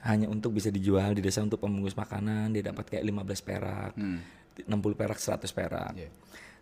Hanya 0.01 0.25
untuk 0.27 0.57
bisa 0.57 0.73
dijual 0.73 1.13
di 1.13 1.21
desa 1.21 1.45
untuk 1.45 1.61
pembungkus 1.61 1.93
makanan, 1.93 2.57
dia 2.57 2.65
dapat 2.73 2.89
kayak 2.89 3.05
15 3.05 3.45
perak, 3.45 3.91
60 3.95 4.67
perak, 4.97 5.19
100 5.21 5.45
perak. 5.53 5.91
Iya. 5.93 6.09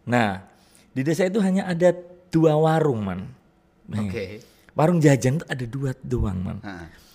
Nah, 0.06 0.44
di 0.92 1.02
desa 1.08 1.24
itu 1.24 1.40
hanya 1.40 1.66
ada 1.66 1.96
dua 2.30 2.54
warung, 2.60 3.02
man. 3.02 3.32
Oke. 3.90 4.44
Warung 4.76 5.00
jajan 5.02 5.42
tuh 5.42 5.48
ada 5.50 5.66
dua 5.66 5.96
doang, 6.04 6.40
man. 6.40 6.58
Heeh. 6.62 7.09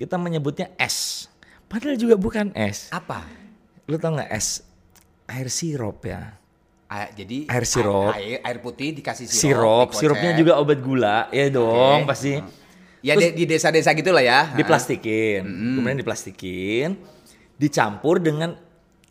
Kita 0.00 0.16
menyebutnya 0.16 0.72
es. 0.80 1.28
Padahal 1.68 2.00
juga 2.00 2.16
bukan 2.16 2.56
es. 2.56 2.88
Apa? 2.88 3.28
Lu 3.84 4.00
tau 4.00 4.16
nggak 4.16 4.32
es 4.32 4.64
air 5.28 5.52
sirup 5.52 6.08
ya? 6.08 6.40
Air, 6.88 7.12
jadi 7.12 7.44
Air 7.52 7.64
sirup. 7.68 8.16
Air, 8.16 8.40
air 8.40 8.58
putih 8.64 8.96
dikasih 8.96 9.28
sirup. 9.28 9.44
Sirup, 9.44 9.88
sirupnya 9.92 10.32
juga 10.32 10.56
obat 10.56 10.80
gula, 10.80 11.28
ya 11.28 11.52
dong 11.52 12.02
Oke. 12.02 12.16
pasti. 12.16 12.40
Ya 13.04 13.12
de- 13.12 13.36
di 13.36 13.44
desa-desa 13.44 13.92
gitulah 13.92 14.24
ya. 14.24 14.56
Diplastikin, 14.56 15.44
kemudian 15.44 16.00
diplastikin, 16.00 16.96
dicampur 17.60 18.24
dengan 18.24 18.56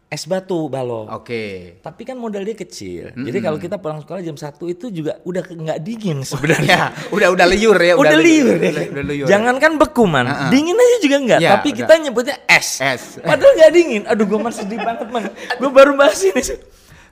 es 0.10 0.26
batu 0.26 0.66
balok. 0.74 1.22
Oke. 1.22 1.78
Tapi 1.86 2.02
kan 2.02 2.18
modal 2.18 2.42
dia 2.42 2.58
kecil. 2.58 3.14
Jadi 3.14 3.38
kalau 3.46 3.62
kita 3.62 3.78
pulang 3.78 4.02
sekolah 4.02 4.26
jam 4.26 4.34
1 4.34 4.58
itu 4.74 4.86
juga 4.90 5.22
udah 5.22 5.46
nggak 5.46 5.80
dingin 5.86 6.26
sebenarnya. 6.30 6.90
Ya, 6.90 7.14
udah 7.14 7.30
udah 7.38 7.46
liur 7.46 7.78
ya. 7.78 7.94
udah 7.94 8.18
liur 8.18 8.58
ya. 8.58 8.72
Udah, 8.74 8.86
udah 8.90 9.06
liur. 9.06 9.28
Jangankan 9.30 9.78
beku 9.78 10.10
man, 10.10 10.50
dingin 10.50 10.74
aja 10.74 10.98
juga 10.98 11.18
enggak. 11.22 11.40
Ya, 11.46 11.50
tapi 11.54 11.70
udah. 11.72 11.80
kita 11.86 11.94
nyebutnya 12.02 12.36
es. 12.50 12.82
Es. 12.82 13.22
Padahal 13.22 13.54
nggak 13.54 13.72
dingin. 13.72 14.02
Aduh, 14.10 14.26
gue 14.26 14.40
masih 14.42 14.66
sedih 14.66 14.82
banget 14.82 15.08
man. 15.14 15.30
Gue 15.62 15.70
baru 15.70 15.94
bahas 15.94 16.18
ini. 16.26 16.42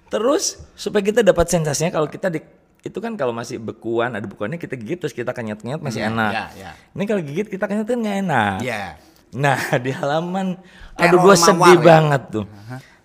Terus 0.09 0.57
supaya 0.73 1.05
kita 1.05 1.21
dapat 1.21 1.45
sensasinya 1.51 1.93
kalau 1.93 2.09
kita 2.09 2.33
di 2.33 2.41
itu 2.81 2.97
kan 3.03 3.19
kalau 3.19 3.35
masih 3.35 3.59
bekuan 3.59 4.15
ada 4.15 4.23
bekuannya 4.23 4.55
kita 4.55 4.79
gigit 4.79 4.95
terus 4.95 5.11
kita 5.11 5.35
kenyat-kenyat 5.35 5.83
masih 5.83 6.07
enak. 6.07 6.31
ya, 6.31 6.45
ya. 6.55 6.71
Ini 6.95 7.03
kalau 7.03 7.21
gigit 7.21 7.47
kita 7.51 7.67
kenyat 7.67 7.85
kan 7.85 7.99
nggak 7.99 8.17
enak. 8.23 8.57
Ya. 8.63 8.95
Nah 9.35 9.59
di 9.83 9.91
halaman, 9.91 10.55
aduh 10.95 11.19
gue 11.19 11.35
sedih 11.35 11.79
ya? 11.79 11.83
banget 11.83 12.21
tuh. 12.31 12.45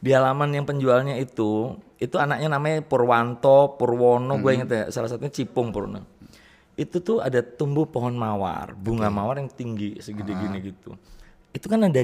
Di 0.03 0.11
halaman 0.11 0.51
yang 0.51 0.67
penjualnya 0.67 1.15
itu, 1.19 1.79
itu 1.99 2.17
anaknya 2.19 2.51
namanya 2.51 2.83
Purwanto, 2.83 3.79
Purwono, 3.79 4.39
gue 4.39 4.51
inget 4.55 4.69
ya, 4.71 4.83
salah 4.91 5.07
satunya 5.11 5.31
Cipung 5.31 5.71
Purwono. 5.71 6.03
Itu 6.75 6.99
tuh 7.03 7.23
ada 7.23 7.39
tumbuh 7.43 7.87
pohon 7.87 8.15
mawar, 8.15 8.75
bunga 8.75 9.07
mawar 9.11 9.39
yang 9.39 9.51
tinggi 9.51 9.99
segede 10.03 10.35
gini 10.35 10.59
gitu. 10.63 10.95
Itu 11.55 11.67
kan 11.71 11.87
ada 11.87 12.03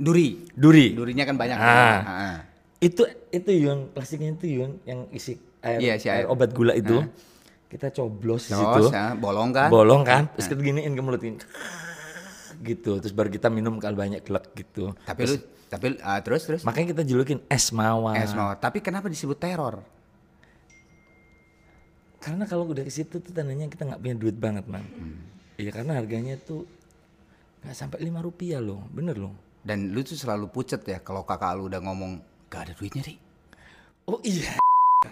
Duri. 0.00 0.48
duri. 0.56 0.96
Durinya 0.96 1.24
kan 1.28 1.36
banyak. 1.36 1.56
Ah. 1.60 1.98
Heeh. 2.00 2.36
Itu 2.80 3.04
itu 3.28 3.50
Yun, 3.68 3.92
plastiknya 3.92 4.32
itu 4.32 4.48
Yun 4.48 4.80
yang 4.88 5.04
isi 5.12 5.36
air, 5.60 5.76
Iya, 5.76 5.94
si 6.00 6.08
air 6.08 6.24
air. 6.24 6.32
obat 6.32 6.56
gula 6.56 6.72
itu. 6.72 7.04
Kita 7.68 7.92
coblos 7.92 8.48
di 8.48 8.56
situ. 8.56 8.90
ya, 8.90 9.14
bolong 9.14 9.52
kan? 9.52 9.68
Bolong 9.70 10.02
kan, 10.02 10.26
terus 10.34 10.48
kita 10.48 10.58
giniin 10.58 10.90
ke 10.90 11.02
mulut 11.04 11.22
ini. 11.22 11.38
Gitu, 12.60 13.00
terus 13.00 13.16
baru 13.16 13.32
kita 13.32 13.48
minum 13.48 13.80
kalau 13.80 13.96
banyak 13.96 14.22
gelek 14.22 14.52
gitu. 14.54 14.92
Tapi 15.04 15.22
lu 15.26 15.36
tapi 15.70 16.02
ah, 16.02 16.18
terus 16.18 16.42
terus 16.42 16.66
Makanya 16.66 16.98
kita 16.98 17.02
julukin 17.06 17.38
es 17.46 17.70
mawar. 17.70 18.18
es 18.18 18.34
mawar. 18.34 18.58
Tapi 18.58 18.82
kenapa 18.82 19.06
disebut 19.06 19.38
teror? 19.38 19.86
Karena 22.20 22.44
kalau 22.44 22.68
udah 22.68 22.84
ke 22.84 22.92
situ 22.92 23.22
tuh 23.22 23.32
tandanya 23.32 23.70
kita 23.70 23.86
nggak 23.86 24.00
punya 24.02 24.16
duit 24.18 24.36
banget, 24.36 24.66
man. 24.68 24.82
Hmm. 24.82 25.24
Iya, 25.56 25.70
karena 25.72 25.96
harganya 25.96 26.36
tuh 26.36 26.66
nggak 27.64 27.76
sampai 27.76 28.02
lima 28.02 28.20
rupiah 28.20 28.60
loh, 28.60 28.82
bener 28.92 29.16
loh. 29.16 29.32
Dan 29.62 29.94
lu 29.94 30.02
tuh 30.02 30.18
selalu 30.18 30.50
pucet 30.50 30.82
ya 30.84 30.98
kalau 31.00 31.24
kakak 31.24 31.56
lu 31.56 31.70
udah 31.70 31.80
ngomong 31.80 32.18
gak 32.50 32.68
ada 32.68 32.72
duitnya, 32.74 33.06
Ri. 33.06 33.16
Oh 34.10 34.18
iya. 34.26 34.58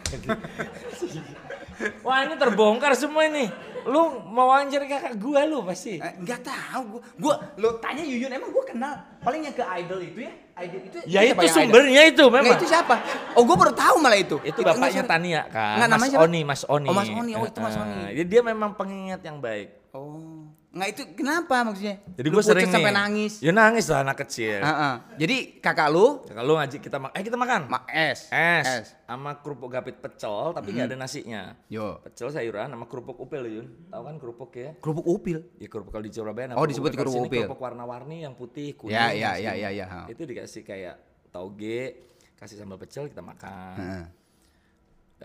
Wah 2.05 2.27
ini 2.27 2.35
terbongkar 2.35 2.99
semua 2.99 3.31
ini. 3.31 3.47
Lu 3.87 4.03
mau 4.27 4.51
wawancara 4.51 4.85
kakak 4.89 5.15
gua 5.21 5.47
lu 5.47 5.63
pasti. 5.63 6.01
Eh, 6.01 6.13
nggak 6.23 6.41
tahu 6.43 6.83
gua. 6.97 7.03
Gua 7.19 7.35
lu 7.61 7.69
tanya 7.79 8.03
Yuyun 8.03 8.33
emang 8.33 8.51
gua 8.51 8.65
kenal. 8.67 8.95
Paling 9.23 9.47
yang 9.47 9.55
ke 9.55 9.63
idol 9.63 10.01
itu 10.03 10.21
ya. 10.27 10.33
Idol 10.59 10.81
itu. 10.83 10.97
Ya 11.07 11.21
itu 11.23 11.47
sumbernya 11.51 12.03
itu 12.11 12.25
idol? 12.25 12.29
memang. 12.35 12.55
Nggak, 12.55 12.61
itu 12.63 12.67
siapa? 12.67 12.95
Oh, 13.39 13.43
gua 13.47 13.57
baru 13.59 13.73
tahu 13.77 13.97
malah 14.03 14.19
itu. 14.19 14.37
Itu 14.43 14.61
nggak, 14.65 14.75
bapaknya 14.75 15.03
sorry. 15.05 15.13
Tania 15.13 15.41
kan. 15.47 15.77
Nggak, 15.79 15.89
namanya 15.91 15.99
Mas 15.99 16.11
siapa? 16.11 16.25
Oni, 16.27 16.41
Mas 16.43 16.63
Oni. 16.67 16.89
Oh, 16.89 16.95
Mas 16.95 17.11
Oni. 17.11 17.33
Oh, 17.35 17.45
itu 17.47 17.59
Mas 17.63 17.75
Eh, 17.75 17.83
Oni. 17.83 18.03
Jadi 18.19 18.29
dia 18.29 18.43
memang 18.43 18.71
pengingat 18.75 19.21
yang 19.23 19.39
baik. 19.39 19.69
Oh. 19.95 20.38
Nggak 20.69 20.89
itu 20.93 21.03
kenapa 21.17 21.65
maksudnya? 21.65 21.97
Jadi 22.13 22.29
Lu 22.29 22.35
gue 22.37 22.45
sering 22.45 22.69
sampai 22.69 22.93
nangis. 22.93 23.41
Ya 23.41 23.57
nangis 23.57 23.89
lah 23.89 24.05
anak 24.05 24.21
kecil. 24.21 24.61
Heeh. 24.61 24.95
Jadi 25.17 25.37
kakak 25.65 25.89
lu 25.89 26.21
Kalau 26.29 26.61
ngajak 26.61 26.81
kita 26.85 27.01
makan, 27.01 27.15
eh 27.17 27.23
kita 27.25 27.39
makan. 27.41 27.61
ma 27.73 27.89
es. 27.89 28.29
es, 28.29 28.93
sama 29.09 29.41
kerupuk 29.41 29.73
gapit 29.73 29.97
pecel 29.97 30.53
tapi 30.53 30.77
nggak 30.77 30.93
ada 30.93 30.97
nasinya. 31.01 31.57
Yo. 31.73 32.05
Pecel 32.05 32.29
sayuran 32.29 32.69
sama 32.69 32.85
kerupuk 32.85 33.17
upil 33.17 33.49
Yun. 33.49 33.67
Tahu 33.89 34.03
kan 34.05 34.17
kerupuk 34.21 34.51
ya? 34.61 34.71
Kerupuk 34.77 35.07
upil. 35.09 35.39
Ya 35.57 35.69
kerupuk 35.73 35.89
kalau 35.97 36.05
di 36.05 36.13
Surabaya 36.13 36.53
Oh, 36.53 36.69
disebut 36.69 36.93
kerupuk 36.93 37.33
upil. 37.33 37.49
Kerupuk 37.49 37.65
warna-warni 37.65 38.29
yang 38.29 38.37
putih, 38.37 38.77
kuning. 38.77 38.93
Ya, 38.93 39.17
ya, 39.17 39.41
ya, 39.41 39.57
ya, 39.57 39.73
ya. 39.73 39.87
Itu 40.05 40.29
dikasih 40.29 40.69
kayak 40.69 41.01
tauge, 41.33 41.97
kasih 42.37 42.61
sambal 42.61 42.77
pecel 42.77 43.09
kita 43.09 43.25
makan. 43.25 43.77
Heeh. 43.81 44.05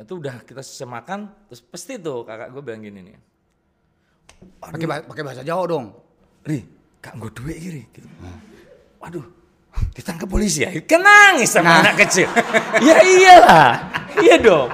Itu 0.08 0.24
udah 0.24 0.40
kita 0.48 0.64
selesai 0.64 0.88
makan, 0.88 1.52
terus 1.52 1.60
pasti 1.62 2.00
tuh 2.00 2.24
kakak 2.24 2.48
gue 2.50 2.64
bilang 2.64 2.80
gini 2.80 3.12
nih. 3.12 3.33
Pakai 4.60 4.88
pakai 5.04 5.22
bahasa 5.22 5.42
Jawa 5.42 5.64
dong. 5.66 5.86
Ri, 6.44 6.64
kak 7.00 7.16
gue 7.16 7.32
duit 7.34 7.58
gini. 7.58 7.82
Gitu. 7.90 8.08
Waduh, 8.98 9.24
ditangkap 9.92 10.28
polisi 10.28 10.64
ya? 10.64 10.72
Kan 10.82 11.00
nangis 11.00 11.52
sama 11.52 11.68
Nah. 11.70 11.80
anak 11.84 11.96
kecil. 12.02 12.28
ya 12.88 12.98
iyalah, 13.00 13.72
iya 14.18 14.36
dong. 14.38 14.72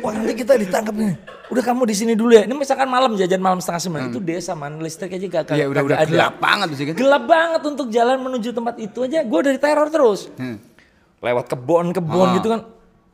Wah 0.00 0.12
nanti 0.12 0.32
kita 0.34 0.56
ditangkap 0.56 0.92
nih. 0.92 1.16
Udah 1.44 1.60
kamu 1.62 1.84
di 1.84 1.92
sini 1.94 2.12
dulu 2.12 2.32
ya. 2.32 2.42
Ini 2.42 2.56
misalkan 2.56 2.88
malam 2.88 3.12
jajan 3.14 3.36
malam 3.36 3.60
setengah 3.60 3.76
sembilan 3.78 4.04
itu 4.08 4.18
desa 4.18 4.56
man 4.56 4.80
listrik 4.80 5.12
aja 5.12 5.26
gak 5.30 5.52
Iya, 5.52 5.68
udah 5.68 5.82
udah 5.84 5.96
ada. 6.00 6.08
gelap 6.08 6.34
banget 6.40 6.66
sih 6.72 6.84
kan. 6.86 6.94
Gelap 6.96 7.24
banget 7.24 7.60
untuk 7.62 7.86
jalan 7.90 8.16
menuju 8.18 8.48
tempat 8.50 8.74
itu 8.80 9.04
aja. 9.04 9.20
Gue 9.22 9.40
dari 9.44 9.60
teror 9.60 9.88
terus. 9.88 10.32
Hmm. 10.34 10.56
Lewat 11.20 11.44
kebon-kebon 11.46 12.26
Ah. 12.26 12.34
gitu 12.34 12.48
kan. 12.48 12.60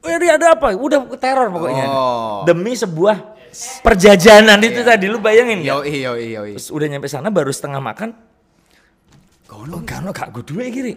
Ri, 0.00 0.28
ada 0.30 0.54
apa? 0.54 0.72
Udah 0.72 1.10
teror 1.18 1.50
pokoknya. 1.50 1.84
Oh. 1.84 2.40
Demi 2.42 2.72
sebuah 2.72 3.29
perjajanan 3.80 4.58
itu 4.62 4.80
tadi 4.82 5.06
lu 5.06 5.18
bayangin 5.18 5.60
ya. 5.60 5.80
Yo 5.82 5.86
yo 5.86 6.12
yo 6.16 6.40
Terus 6.56 6.68
udah 6.70 6.86
nyampe 6.86 7.06
sana 7.06 7.28
baru 7.28 7.50
setengah 7.50 7.78
makan. 7.78 8.10
Oh, 9.50 9.66
Gano 9.82 10.14
kak 10.14 10.30
gue 10.30 10.44
duit 10.46 10.70
kiri. 10.70 10.92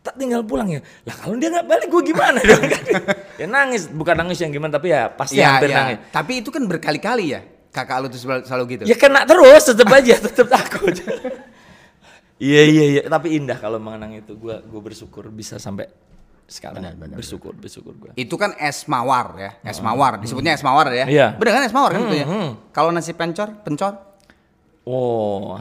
Tak 0.00 0.16
tinggal 0.16 0.40
pulang 0.44 0.68
ya. 0.68 0.80
Lah 1.04 1.14
kalau 1.16 1.36
dia 1.36 1.52
nggak 1.52 1.66
balik 1.68 1.88
gue 1.92 2.02
gimana 2.08 2.38
dong? 2.40 2.64
ya 3.40 3.46
nangis, 3.48 3.88
bukan 3.92 4.16
nangis 4.16 4.40
yang 4.40 4.48
gimana 4.48 4.72
tapi 4.72 4.92
ya 4.92 5.12
pasti 5.12 5.40
Ya, 5.40 5.56
hampir 5.56 5.72
ya. 5.72 5.76
nangis. 5.76 5.98
Tapi 6.08 6.32
itu 6.40 6.48
kan 6.48 6.64
berkali-kali 6.64 7.36
ya. 7.36 7.40
Kakak 7.70 7.96
lu 8.02 8.06
tuh 8.08 8.20
selalu, 8.20 8.42
selalu 8.48 8.64
gitu. 8.76 8.82
Ya 8.88 8.96
kena 8.96 9.22
terus 9.28 9.62
tetep 9.62 9.88
aja, 9.88 10.14
tetep 10.28 10.46
takut. 10.48 10.94
Iya 12.40 12.62
iya 12.64 12.84
iya, 12.88 13.02
tapi 13.04 13.36
indah 13.36 13.60
kalau 13.60 13.76
mengenang 13.76 14.16
itu. 14.16 14.32
Gue 14.32 14.56
gue 14.64 14.80
bersyukur 14.80 15.28
bisa 15.28 15.60
sampai 15.60 15.92
sekarang. 16.50 16.82
bersyukur, 17.14 17.54
bersyukur 17.54 17.94
gue. 17.94 18.10
Itu 18.18 18.34
kan 18.34 18.58
es 18.58 18.90
mawar 18.90 19.38
ya, 19.38 19.50
es 19.62 19.78
mawar. 19.78 20.18
Disebutnya 20.18 20.58
es 20.58 20.66
mawar 20.66 20.90
ya. 20.90 21.06
Iya. 21.06 21.26
Bener 21.38 21.52
kan 21.54 21.62
es 21.62 21.72
mawar 21.72 21.94
kan 21.94 22.02
itu 22.04 22.16
ya. 22.18 22.26
hmm. 22.26 22.74
Kalau 22.74 22.90
nasi 22.90 23.14
pencor, 23.14 23.54
pencor. 23.62 23.94
Oh, 24.82 25.54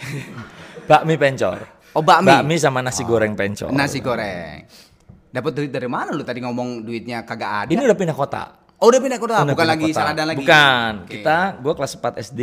bakmi 0.90 1.20
pencor. 1.20 1.60
Oh, 1.92 2.00
bakmi. 2.00 2.32
Bakmi 2.32 2.54
sama 2.56 2.80
nasi 2.80 3.04
goreng 3.04 3.36
pencor. 3.36 3.68
Nasi 3.68 4.00
goreng. 4.00 4.64
Dapat 5.28 5.52
duit 5.52 5.68
dari 5.68 5.84
mana 5.90 6.16
lu 6.16 6.24
tadi 6.24 6.40
ngomong 6.40 6.80
duitnya 6.80 7.20
kagak 7.28 7.68
ada? 7.68 7.70
Ini 7.70 7.82
udah 7.84 7.98
pindah 7.98 8.16
kota. 8.16 8.42
Oh, 8.78 8.88
udah 8.88 9.00
pindah 9.02 9.18
kota, 9.18 9.42
Udah 9.42 9.52
bukan 9.52 9.58
pindah 9.58 9.68
lagi 9.74 9.86
kota. 9.90 9.98
saladan 10.00 10.26
lagi. 10.30 10.38
Bukan. 10.40 10.92
Oke. 11.04 11.10
Kita 11.18 11.36
gua 11.58 11.72
kelas 11.76 11.92
4 11.98 12.24
SD 12.30 12.40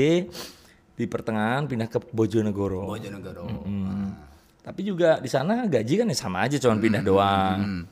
di 0.94 1.06
pertengahan 1.08 1.66
pindah 1.66 1.88
ke 1.88 1.98
Bojonegoro. 2.12 2.86
Bojonegoro. 2.86 3.44
Hmm. 3.48 4.14
Tapi 4.66 4.82
juga 4.82 5.22
di 5.22 5.30
sana 5.30 5.70
gaji 5.70 5.94
kan 5.96 6.10
ya 6.10 6.18
sama 6.18 6.42
aja 6.42 6.58
cuman 6.58 6.78
pindah 6.80 7.02
doang. 7.02 7.86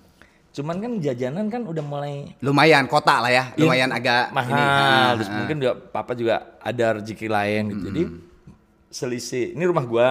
Cuman 0.50 0.76
kan 0.78 0.92
jajanan 0.98 1.46
kan 1.48 1.66
udah 1.66 1.82
mulai 1.82 2.34
Lumayan 2.40 2.86
kota 2.86 3.18
lah 3.18 3.30
ya, 3.30 3.54
Iya, 3.54 3.62
lumayan 3.62 3.90
agak 3.90 4.30
mahal. 4.30 4.50
ini. 4.50 4.62
Ah, 4.62 5.10
Terus 5.14 5.30
ah. 5.30 5.36
mungkin 5.38 5.56
juga 5.58 5.74
papa 5.74 6.14
juga 6.14 6.36
ada 6.58 6.98
rezeki 6.98 7.28
lain 7.28 7.62
gitu. 7.70 7.86
Jadi 7.90 8.04
selisih. 8.90 9.54
Ini 9.54 9.64
rumah 9.64 9.86
gua. 9.86 10.10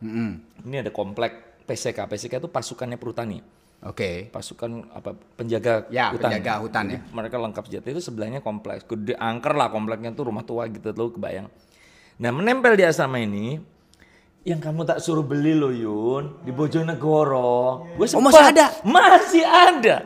Mm-mm. 0.00 0.40
Ini 0.64 0.76
ada 0.80 0.90
komplek 0.90 1.64
PCK. 1.64 2.08
PCK 2.08 2.40
itu 2.40 2.48
pasukannya 2.48 2.96
perhutani. 2.96 3.40
Oke. 3.82 4.30
Pasukan 4.30 4.88
apa 4.94 5.12
penjaga 5.34 5.84
Ya, 5.88 6.08
hutan. 6.08 6.30
penjaga 6.30 6.52
hutan 6.60 6.84
Jadi 6.86 6.94
ya. 6.94 7.00
Mereka 7.12 7.36
lengkap 7.36 7.64
senjata 7.66 7.86
itu 7.88 8.00
sebelahnya 8.00 8.40
kompleks. 8.40 8.86
Gede 8.86 9.12
angker 9.12 9.52
lah 9.52 9.68
kompleknya 9.68 10.12
tuh 10.12 10.28
rumah 10.28 10.42
tua 10.42 10.68
gitu 10.68 10.88
lo 10.90 11.10
kebayang. 11.10 11.50
Nah 12.16 12.30
menempel 12.30 12.78
di 12.78 12.86
asrama 12.86 13.18
ini 13.18 13.58
yang 14.42 14.58
kamu 14.58 14.82
tak 14.82 14.98
suruh 14.98 15.22
beli 15.22 15.54
loh 15.54 15.70
Yun 15.70 16.42
di 16.42 16.50
Bojonegoro. 16.50 17.86
Gue 17.94 18.06
Oh, 18.10 18.20
masih 18.20 18.42
ada? 18.44 18.66
Masih 18.82 19.44
ada. 19.44 19.96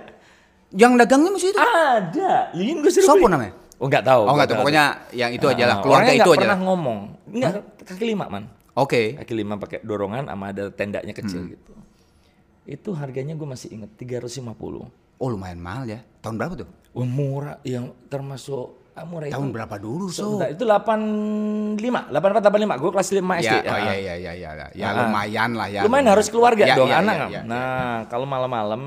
Yang 0.71 0.93
dagangnya 0.99 1.31
masih 1.31 1.49
itu? 1.51 1.59
Ada. 1.59 2.33
Yun 2.53 2.77
gue 2.81 2.91
suruh 2.91 3.07
Sopo 3.07 3.25
beli. 3.25 3.33
namanya? 3.33 3.53
Oh 3.77 3.87
nggak 3.87 4.05
tahu. 4.05 4.23
Oh, 4.25 4.35
nggak 4.35 4.49
tahu. 4.49 4.57
Pokoknya 4.61 4.85
yang 5.13 5.31
itu 5.31 5.47
aja 5.47 5.65
lah, 5.67 5.77
Ah, 5.77 5.83
keluarga 5.83 6.13
itu 6.13 6.31
aja 6.31 6.41
pernah 6.43 6.61
ngomong. 6.63 6.99
Enggak 7.29 7.53
kaki 7.83 8.05
lima 8.07 8.25
man. 8.27 8.45
Oke. 8.73 9.17
kaki 9.17 9.33
lima 9.33 9.57
pakai 9.57 9.81
dorongan 9.81 10.29
sama 10.29 10.53
ada 10.53 10.69
tendanya 10.69 11.13
kecil 11.13 11.41
Hmm. 11.41 11.53
gitu. 11.53 11.73
Itu 12.67 12.91
harganya 12.93 13.33
gue 13.33 13.45
masih 13.45 13.73
inget 13.73 13.91
350. 13.97 14.89
Oh 15.17 15.29
lumayan 15.29 15.57
mahal 15.57 15.85
ya. 15.87 16.01
Tahun 16.21 16.37
berapa 16.37 16.55
tuh? 16.57 16.69
Wah 16.93 17.05
murah 17.05 17.57
yang 17.63 17.93
termasuk 18.09 18.77
ah, 18.97 19.05
Tahun 19.05 19.29
itu. 19.47 19.53
berapa 19.53 19.77
dulu 19.77 20.09
so? 20.09 20.41
Sebentar, 20.41 20.49
itu 20.51 20.65
85, 20.65 21.77
84 22.11 22.49
85. 22.49 22.81
Gue 22.81 22.91
kelas 22.91 23.09
5 23.13 23.21
SD. 23.39 23.45
Ya, 23.45 23.61
oh 23.63 23.77
ah. 23.77 23.79
iya 23.79 23.95
iya 23.95 24.15
iya 24.17 24.33
iya. 24.35 24.67
Ya 24.73 24.87
Ah. 24.89 25.05
lumayan 25.05 25.51
lah 25.53 25.69
ya. 25.69 25.83
Lumayan 25.85 26.07
harus 26.09 26.27
keluarga 26.27 26.65
Ya, 26.65 26.75
dong 26.75 26.89
ya, 26.89 26.99
anak. 26.99 27.13
ya, 27.13 27.19
nggak? 27.19 27.31
ya, 27.31 27.37
ya. 27.37 27.43
nah, 27.45 27.97
kalau 28.09 28.25
malam-malam 28.25 28.83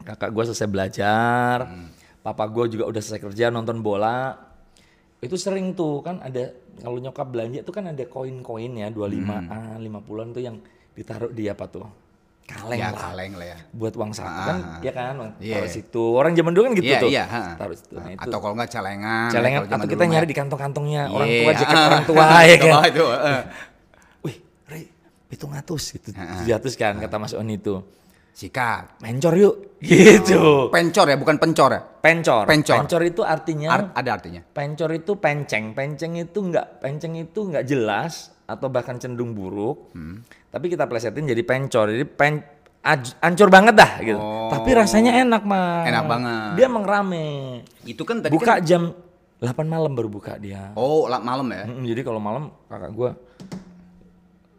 kakak 0.00 0.30
gue 0.30 0.44
selesai 0.46 0.68
belajar, 0.68 1.56
Hmm. 1.64 1.88
papa 2.20 2.44
gue 2.46 2.64
juga 2.70 2.84
udah 2.84 3.00
selesai 3.00 3.20
kerja 3.22 3.48
nonton 3.48 3.80
bola. 3.80 4.36
Itu 5.18 5.36
sering 5.36 5.72
tuh 5.72 6.00
kan 6.00 6.20
ada 6.20 6.52
kalau 6.76 6.96
nyokap 6.96 7.28
belanja 7.28 7.60
itu 7.60 7.72
kan 7.72 7.84
ada 7.86 8.04
koin-koin 8.04 8.72
ya 8.74 8.88
25-an, 8.88 9.78
50-an 9.78 10.28
tuh 10.30 10.42
yang 10.42 10.56
ditaruh 10.92 11.28
di 11.28 11.48
apa 11.48 11.64
tuh? 11.66 11.88
Kaleng. 12.44 12.76
Ya 12.76 12.88
lah. 12.88 13.00
kaleng 13.02 13.32
lah 13.34 13.46
ya. 13.46 13.58
Buat 13.72 13.94
uang 13.94 14.10
saku 14.12 14.28
Ah, 14.28 14.44
kan, 14.44 14.58
ah. 14.60 14.78
ya 14.78 14.92
kan? 14.92 15.14
Iya. 15.40 15.54
Taruh 15.56 15.70
situ. 15.70 16.04
Orang 16.12 16.32
zaman 16.32 16.52
dulu 16.52 16.62
kan 16.62 16.72
gitu 16.74 16.86
Iya 16.86 16.98
tuh. 16.98 17.08
iya. 17.08 17.24
ha. 17.24 17.42
Taruh 17.56 17.72
situ. 17.72 17.94
Nah, 17.94 18.08
itu 18.10 18.20
Atau 18.20 18.38
kalau 18.38 18.54
nggak 18.54 18.68
celengan. 18.68 19.28
celengan 19.28 19.60
atau 19.66 19.86
kita 19.86 20.04
nyari 20.04 20.26
di 20.26 20.36
kantong-kantongnya 20.36 21.02
orang 21.08 21.24
Iya, 21.26 21.40
tua 21.40 21.52
jaket 21.54 21.72
ah. 21.74 21.86
orang 21.86 22.04
tua 22.04 22.24
ya 22.42 22.56
kan. 22.58 22.70
Oh, 22.70 22.84
itu, 22.84 23.04
eh. 23.08 23.40
Wih, 24.20 24.36
Rey, 24.66 24.84
hitung 25.28 25.52
atus 25.52 25.84
gitu. 25.90 26.12
700 26.12 26.44
kan 26.74 26.92
kata 26.98 27.16
Mas 27.16 27.32
Oni 27.32 27.56
itu. 27.56 27.80
Sikat. 28.34 28.98
Mencor 28.98 29.34
yuk. 29.34 29.54
Gitu. 29.78 30.68
Pencor 30.68 31.06
ya, 31.06 31.14
bukan 31.14 31.38
pencor 31.38 31.70
ya. 31.70 31.80
Pencor. 31.80 32.44
Pencor. 32.44 33.00
itu 33.00 33.22
artinya 33.22 33.68
Ar- 33.70 33.92
ada 33.94 34.10
artinya. 34.12 34.42
pencor 34.42 34.90
itu 34.90 35.14
penceng. 35.14 35.70
Penceng 35.70 36.18
itu 36.18 36.38
enggak 36.42 36.82
penceng 36.82 37.14
itu 37.14 37.40
enggak 37.40 37.62
jelas 37.62 38.33
atau 38.44 38.68
bahkan 38.68 38.96
cenderung 38.96 39.32
buruk. 39.32 39.92
Hmm. 39.92 40.20
Tapi 40.48 40.68
kita 40.68 40.84
plesetin 40.84 41.24
jadi 41.24 41.42
pencor. 41.42 41.88
Jadi 41.88 42.04
pen 42.04 42.44
ancur 43.18 43.48
banget 43.48 43.74
dah 43.74 43.92
gitu. 43.98 44.20
Oh. 44.20 44.52
Tapi 44.52 44.70
rasanya 44.72 45.16
enak, 45.18 45.42
Mas. 45.42 45.88
Enak 45.88 46.04
banget. 46.04 46.50
Dia 46.54 46.64
emang 46.68 46.84
rame. 46.84 47.26
Itu 47.82 48.04
kan 48.04 48.20
tadi 48.20 48.32
Buka 48.32 48.60
kan- 48.60 48.62
jam 48.62 48.82
8 49.40 49.64
malam 49.64 49.92
baru 49.92 50.08
buka 50.08 50.36
dia. 50.36 50.72
Oh, 50.72 51.04
la- 51.04 51.20
malam 51.20 51.48
ya. 51.48 51.64
Mm-mm, 51.64 51.84
jadi 51.84 52.00
kalau 52.00 52.20
malam 52.20 52.52
kakak 52.66 52.92
gua 52.92 53.10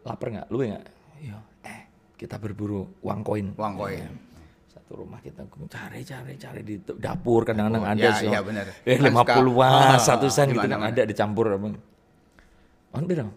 lapar 0.02 0.30
nggak? 0.30 0.46
Lu 0.50 0.62
nggak? 0.62 0.84
Iya. 1.18 1.38
Eh, 1.62 1.80
kita 2.16 2.38
berburu 2.38 2.86
uang 3.00 3.20
koin. 3.22 3.46
Uang 3.54 3.74
koin. 3.76 3.98
Iya. 3.98 4.10
Satu 4.70 5.02
rumah 5.02 5.18
kita 5.18 5.42
cari 5.66 6.02
cari 6.02 6.34
cari 6.34 6.60
di 6.62 6.74
dapur 6.98 7.42
kadang-kadang 7.42 7.82
Dapur, 7.82 7.98
ada 7.98 8.06
ya, 8.06 8.14
sih. 8.14 8.28
iya 8.30 8.40
benar. 8.42 8.66
Eh 8.86 8.98
puluhan, 9.00 9.70
Ah, 9.94 9.98
satu 9.98 10.26
sen 10.26 10.50
gitu 10.50 10.62
kan 10.62 10.70
mana-mana. 10.70 10.94
ada 10.94 11.02
dicampur 11.02 11.50
abang. 11.50 11.74
On 12.90 13.02
berapa? 13.02 13.30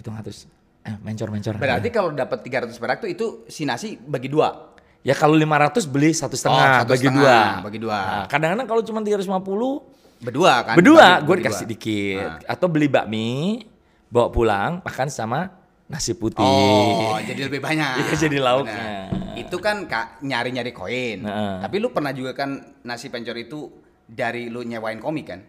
Hitung 0.00 0.16
ratus. 0.16 0.48
Eh, 0.80 0.96
mencor 1.04 1.28
mencor. 1.28 1.60
Berarti 1.60 1.88
kalau 1.92 2.16
dapat 2.16 2.40
300 2.40 2.72
perak 2.80 3.04
tuh 3.04 3.10
itu 3.12 3.44
si 3.52 3.68
nasi 3.68 4.00
bagi 4.00 4.32
dua. 4.32 4.72
Ya 5.04 5.12
kalau 5.12 5.36
500 5.36 5.84
beli 5.84 6.16
satu 6.16 6.36
setengah, 6.36 6.84
satu 6.84 6.92
bagi 6.96 7.08
dua. 7.12 7.36
bagi 7.60 7.80
dua. 7.80 8.00
Nah, 8.00 8.24
kadang-kadang 8.28 8.66
kalau 8.68 8.82
cuma 8.84 9.00
350 9.04 10.00
Berdua 10.20 10.52
kan? 10.60 10.76
Berdua, 10.76 11.24
gue 11.24 11.34
dikasih 11.40 11.64
dikit. 11.64 12.44
Ah. 12.44 12.52
Atau 12.52 12.68
beli 12.68 12.92
bakmi, 12.92 13.64
bawa 14.12 14.28
pulang, 14.28 14.70
makan 14.84 15.08
sama 15.08 15.48
nasi 15.88 16.12
putih. 16.12 16.44
Oh, 16.44 17.16
jadi 17.24 17.48
lebih 17.48 17.64
banyak. 17.64 17.96
Iya, 18.04 18.28
jadi 18.28 18.38
lauknya. 18.38 19.08
Benar. 19.08 19.40
Itu 19.40 19.56
kan 19.64 19.88
kak 19.88 20.20
nyari-nyari 20.20 20.76
koin. 20.76 21.24
Nah. 21.24 21.64
Tapi 21.64 21.80
lu 21.80 21.88
pernah 21.88 22.12
juga 22.12 22.36
kan 22.36 22.76
nasi 22.84 23.08
pencor 23.08 23.32
itu 23.40 23.72
dari 24.04 24.52
lu 24.52 24.60
nyewain 24.60 25.00
komik 25.00 25.26
kan? 25.32 25.40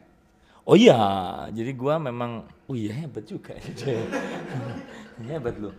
Oh 0.62 0.75
iya, 0.75 0.96
jadi 1.50 1.74
gua 1.74 1.98
memang, 1.98 2.46
oh 2.65 2.75
iya 2.75 2.94
hebat 2.96 3.25
juga 3.25 3.58
ya. 3.58 3.65
hebat 5.32 5.58
lu. 5.58 5.74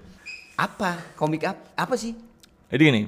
Apa? 0.55 0.99
Komik 1.15 1.47
apa? 1.47 1.63
Apa 1.75 1.95
sih? 1.95 2.13
Jadi 2.67 2.83
gini, 2.83 3.03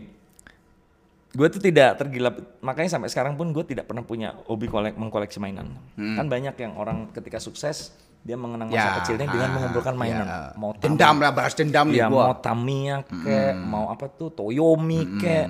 gue 1.31 1.47
tuh 1.49 1.59
tidak 1.59 1.97
tergila, 1.97 2.31
makanya 2.61 2.91
sampai 2.91 3.09
sekarang 3.09 3.35
pun 3.35 3.51
gue 3.51 3.65
tidak 3.65 3.85
pernah 3.85 4.01
punya 4.01 4.39
hobi 4.45 4.69
kolek, 4.69 4.95
mengkoleksi 4.95 5.41
mainan. 5.41 5.75
Kan 5.97 6.29
banyak 6.29 6.55
yang 6.55 6.77
orang 6.77 7.11
ketika 7.11 7.41
sukses, 7.41 7.91
dia 8.21 8.37
mengenang 8.37 8.69
masa 8.69 8.79
Ya, 8.79 8.97
kecilnya 9.01 9.27
dengan 9.27 9.49
ah, 9.49 9.53
mengumpulkan 9.53 9.95
mainan. 9.95 10.27
ya. 10.27 10.39
Mau 10.55 10.77
Dendam 10.77 11.17
lah, 11.19 11.33
balas 11.33 11.53
dendam 11.53 11.91
nih 11.91 11.99
Iya, 11.99 12.07
gua. 12.07 12.25
mau 12.29 12.35
Tamiya 12.39 12.97
kek, 13.03 13.55
mau 13.59 13.85
apa 13.89 14.07
tuh, 14.07 14.31
Toyomi 14.31 15.19
kek, 15.19 15.47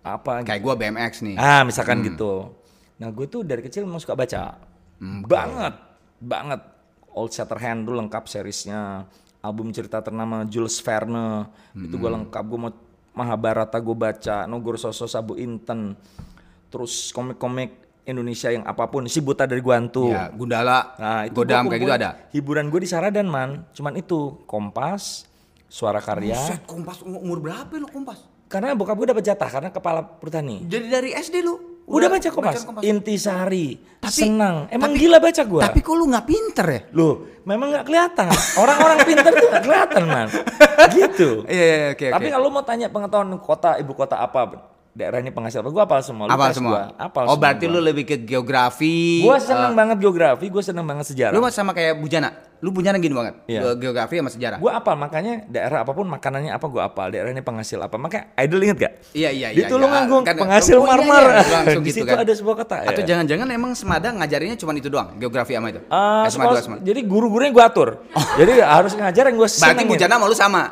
apa 0.00 0.40
Kayak 0.40 0.60
gua 0.62 0.74
BMX 0.74 1.12
nih. 1.20 1.36
Ah, 1.36 1.62
misalkan 1.62 2.00
gitu. 2.00 2.54
Nah, 2.96 3.12
gue 3.12 3.26
tuh 3.28 3.44
dari 3.44 3.60
kecil 3.60 3.84
memang 3.84 4.00
suka 4.00 4.16
baca. 4.16 4.56
Banget, 5.02 5.74
banget. 6.20 6.60
Old 7.16 7.32
Shatterhand 7.32 7.88
dulu 7.88 8.04
lengkap 8.04 8.28
seriesnya. 8.28 9.08
Album 9.40 9.72
cerita 9.72 10.04
ternama 10.04 10.44
Jules 10.44 10.76
Verne. 10.84 11.48
Itu 11.72 11.96
gue 11.96 12.10
lengkap. 12.12 12.44
Gue 12.44 12.60
mau 12.60 12.72
Mahabharata 13.16 13.80
gue 13.80 13.96
baca. 13.96 14.44
Nogoro 14.44 14.76
Soso 14.76 15.08
Sabu 15.08 15.40
Inten. 15.40 15.96
Terus 16.68 17.14
komik-komik 17.16 18.04
Indonesia 18.04 18.52
yang 18.52 18.68
apa 18.68 18.86
pun. 18.86 19.08
Si 19.08 19.24
Buta 19.24 19.48
dari 19.48 19.64
Guantu. 19.64 20.12
Ya, 20.12 20.28
Gundala, 20.28 20.94
Nah, 21.00 21.26
itu 21.26 21.34
Godam 21.40 21.66
gua 21.66 21.70
kayak 21.74 21.82
gitu 21.82 21.94
ada. 21.94 22.10
Hiburan 22.30 22.68
gue 22.68 22.80
di 22.84 22.88
Saradan, 22.88 23.26
man. 23.26 23.64
Cuman 23.74 23.98
itu, 23.98 24.44
Kompas, 24.44 25.26
Suara 25.66 25.98
Karya. 25.98 26.38
Buset, 26.38 26.62
kompas 26.62 27.02
umur 27.02 27.42
berapa 27.42 27.74
lu 27.74 27.90
kompas? 27.90 28.22
Karena 28.46 28.78
bokap 28.78 28.94
gue 28.94 29.10
dapat 29.10 29.24
jatah 29.26 29.50
karena 29.50 29.70
kepala 29.74 30.06
pertani. 30.06 30.62
Jadi 30.70 30.86
dari 30.86 31.10
SD 31.10 31.42
lu? 31.42 31.75
Udah, 31.86 32.10
baca 32.10 32.28
Kompas? 32.34 32.66
Kompas. 32.66 32.82
Intisari. 32.82 33.78
Tapi- 34.02 34.10
senang. 34.12 34.66
Emang 34.68 34.90
tapi- 34.90 35.00
gila 35.06 35.18
baca 35.22 35.42
gua. 35.46 35.60
Tapi 35.70 35.78
kok 35.82 35.94
lu 35.94 36.04
nggak 36.10 36.26
pinter 36.26 36.66
ya? 36.66 36.80
Loh, 36.94 37.14
memang 37.46 37.70
nggak 37.70 37.86
kelihatan. 37.86 38.26
Orang-orang 38.58 38.98
pintar 39.06 39.30
tuh 39.30 39.48
nggak 39.50 39.64
kelihatan, 39.64 40.02
man. 40.06 40.28
Gitu. 40.92 41.28
Iya, 41.46 41.64
iya, 41.64 41.86
oke, 41.94 42.06
Tapi 42.10 42.26
oke. 42.26 42.34
kalau 42.34 42.48
mau 42.50 42.62
tanya 42.66 42.86
pengetahuan 42.90 43.30
kota, 43.38 43.78
ibu 43.78 43.92
kota 43.94 44.18
apa, 44.18 44.75
daerah 44.96 45.20
ini 45.20 45.28
penghasil 45.28 45.60
apa, 45.60 45.68
gua 45.68 45.84
apal 45.84 46.00
semua. 46.00 46.24
Lu 46.24 46.32
Apal 46.32 46.56
semua. 46.56 46.72
Gua, 46.72 46.82
apal 46.96 47.22
oh, 47.28 47.36
semua 47.36 47.42
berarti 47.44 47.64
gua. 47.68 47.74
lu 47.76 47.80
lebih 47.84 48.04
ke 48.08 48.16
geografi. 48.16 49.20
Gua 49.20 49.36
seneng 49.36 49.72
eh, 49.72 49.76
banget 49.76 49.96
geografi, 50.00 50.48
gua 50.48 50.62
seneng 50.64 50.88
banget 50.88 51.12
sejarah. 51.12 51.36
Lu 51.36 51.44
sama 51.52 51.76
kayak 51.76 52.00
Bujana. 52.00 52.32
Lu 52.64 52.72
Bujana 52.72 52.96
gini 52.96 53.12
banget. 53.12 53.44
Iya. 53.44 53.60
Ge- 53.60 53.84
Geografi 53.84 54.16
sama 54.16 54.32
sejarah. 54.32 54.56
Gua 54.56 54.80
apal, 54.80 54.96
makanya 54.96 55.44
daerah 55.44 55.84
apa 55.84 55.92
pun 55.92 56.08
makanannya 56.08 56.48
apa 56.48 56.64
gua 56.72 56.88
apal, 56.88 57.12
daerah 57.12 57.28
ini 57.28 57.44
penghasil 57.44 57.76
apa. 57.76 58.00
Makanya 58.00 58.32
Idol 58.40 58.60
inget 58.64 58.76
gak? 58.80 58.92
Iya, 59.12 59.28
iya, 59.28 59.48
Di 59.52 59.60
iya, 59.60 59.68
Tulungagung, 59.68 60.24
iya. 60.24 60.32
Kan- 60.32 60.40
penghasil 60.40 60.76
oh, 60.80 60.80
iya, 60.80 60.88
marmer. 60.88 61.24
iya, 61.28 61.44
langsung 61.52 61.82
Di 61.84 61.88
gitu 61.92 61.98
situ 62.00 62.08
kan. 62.08 62.24
ada 62.24 62.32
sebuah 62.32 62.56
kota. 62.56 62.76
Atau 62.88 63.02
ya. 63.04 63.06
jangan-jangan 63.12 63.46
emang 63.52 63.72
Semada 63.76 64.08
ngajarinnya 64.08 64.56
cuma 64.56 64.72
itu 64.72 64.88
doang, 64.88 65.12
geografi 65.20 65.52
sama 65.52 65.68
itu. 65.68 65.84
Eh, 65.84 65.92
Eh, 65.92 66.30
sekolah- 66.32 66.56
dua 66.56 66.64
Semada. 66.64 66.80
jadi 66.80 67.00
guru-gurunya 67.04 67.52
gue 67.52 67.64
atur. 67.68 67.88
Jadi 68.40 68.52
harus 68.64 68.92
ngajar 68.96 69.28
yang 69.28 69.36
gue 69.36 69.48
Berarti 69.52 69.84
Bujana 69.84 70.16
sama 70.16 70.24
lu 70.24 70.36
sama. 70.36 70.62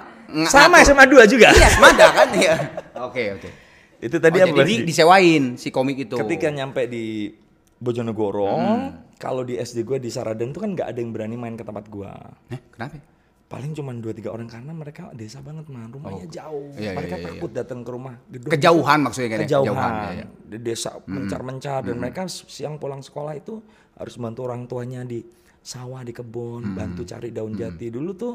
Sama. 0.49 0.83
SMA 0.83 1.05
2 1.07 1.29
juga. 1.29 1.53
Iya, 1.53 1.69
Semada 1.69 2.07
kan? 2.11 2.27
Iya. 2.35 2.55
Oke, 3.07 3.37
oke. 3.37 3.64
Itu 4.05 4.17
tadi 4.19 4.37
Oh, 4.37 4.45
apa 4.45 4.61
jadi 4.61 4.75
di- 4.77 4.85
disewain 4.85 5.57
si 5.57 5.73
komik 5.73 5.97
itu. 5.99 6.15
Ketika 6.15 6.53
nyampe 6.53 6.85
di 6.85 7.33
Bojonegoro, 7.75 8.53
Hmm. 8.53 8.89
kalau 9.17 9.43
di 9.43 9.57
SD 9.57 9.83
gue 9.83 9.97
di 9.99 10.09
Saradan 10.09 10.53
tuh 10.53 10.61
kan 10.61 10.73
nggak 10.73 10.85
ada 10.87 10.99
yang 10.99 11.11
berani 11.11 11.35
main 11.35 11.53
ke 11.53 11.63
tempat 11.63 11.89
gue. 11.89 12.13
Eh, 12.51 12.61
kenapa? 12.71 13.01
Paling 13.45 13.73
cuma 13.73 13.93
dua 13.93 14.11
tiga 14.11 14.29
orang 14.29 14.49
karena 14.49 14.73
mereka 14.73 15.13
desa 15.13 15.39
banget 15.39 15.69
man, 15.69 15.89
rumahnya 15.89 16.27
jauh. 16.27 16.73
Iya, 16.75 16.81
iya, 16.81 16.93
mereka 16.93 17.15
iya, 17.15 17.25
takut 17.29 17.51
datang 17.51 17.81
ke 17.81 17.91
rumah 17.91 18.15
gedung. 18.27 18.51
Kejauhan 18.51 18.99
maksudnya 19.01 19.29
kan? 19.31 19.41
Kejauhan. 19.41 19.69
Kejauhan, 19.69 19.93
iya, 19.93 20.11
iya. 20.15 20.27
Di 20.45 20.59
desa 20.61 20.91
mencar-mencar 20.99 21.81
dan 21.83 21.97
mereka 21.97 22.21
siang 22.27 22.77
pulang 22.77 23.01
sekolah 23.01 23.33
itu 23.33 23.61
harus 23.95 24.15
bantu 24.17 24.41
orang 24.43 24.65
tuanya 24.65 25.01
di 25.03 25.23
sawah 25.61 26.03
di 26.03 26.11
kebun, 26.11 26.75
bantu 26.75 27.05
cari 27.05 27.31
daun 27.31 27.55
jati. 27.55 27.89
Dulu 27.89 28.11
tuh 28.13 28.35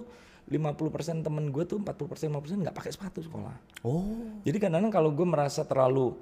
50% 0.50 1.22
temen 1.22 1.54
gue 1.54 1.64
tuh 1.64 1.78
40% 1.78 2.34
50% 2.34 2.66
nggak 2.66 2.76
pakai 2.76 2.92
sepatu 2.92 3.22
sekolah. 3.22 3.54
Oh. 3.86 4.42
Jadi 4.42 4.58
kadang-kadang 4.58 4.90
kalau 4.90 5.14
gue 5.14 5.28
merasa 5.30 5.62
terlalu 5.62 6.18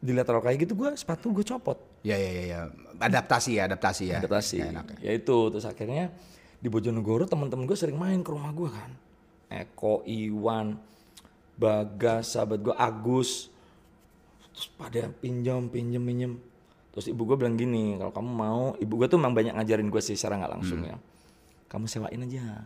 dilihat 0.00 0.28
terlalu 0.28 0.44
kayak 0.48 0.58
gitu, 0.68 0.72
gue 0.76 0.90
sepatu 0.96 1.32
gue 1.32 1.44
copot. 1.44 1.76
Ya, 2.04 2.16
ya, 2.16 2.30
ya, 2.32 2.44
ya. 2.44 2.60
Adaptasi 3.00 3.56
ya, 3.56 3.68
adaptasi 3.68 4.04
ya. 4.12 4.18
Adaptasi. 4.20 4.56
Ya, 4.60 4.68
enak. 4.72 4.86
Ya 5.00 5.12
itu 5.16 5.36
terus 5.52 5.64
akhirnya 5.68 6.12
di 6.60 6.68
Bojonegoro 6.72 7.28
teman-teman 7.28 7.68
gue 7.68 7.76
sering 7.76 7.96
main 8.00 8.20
ke 8.24 8.32
rumah 8.32 8.52
gue 8.52 8.68
kan. 8.72 8.90
Eko, 9.52 10.00
Iwan, 10.08 10.80
Bagas, 11.56 12.36
sahabat 12.36 12.64
gue 12.64 12.74
Agus. 12.76 13.52
Terus 14.56 14.68
pada 14.76 15.08
pinjam, 15.20 15.68
pinjam, 15.68 16.00
pinjam. 16.00 16.32
Terus 16.96 17.10
ibu 17.12 17.28
gue 17.28 17.36
bilang 17.36 17.56
gini, 17.60 17.96
kalau 18.00 18.12
kamu 18.12 18.30
mau, 18.30 18.62
ibu 18.80 18.92
gue 18.96 19.08
tuh 19.08 19.18
memang 19.20 19.36
banyak 19.36 19.52
ngajarin 19.56 19.88
gue 19.92 20.02
sih 20.04 20.16
secara 20.16 20.40
nggak 20.40 20.52
langsung 20.52 20.80
ya. 20.80 20.96
Kamu 21.68 21.84
sewain 21.90 22.24
aja. 22.24 22.64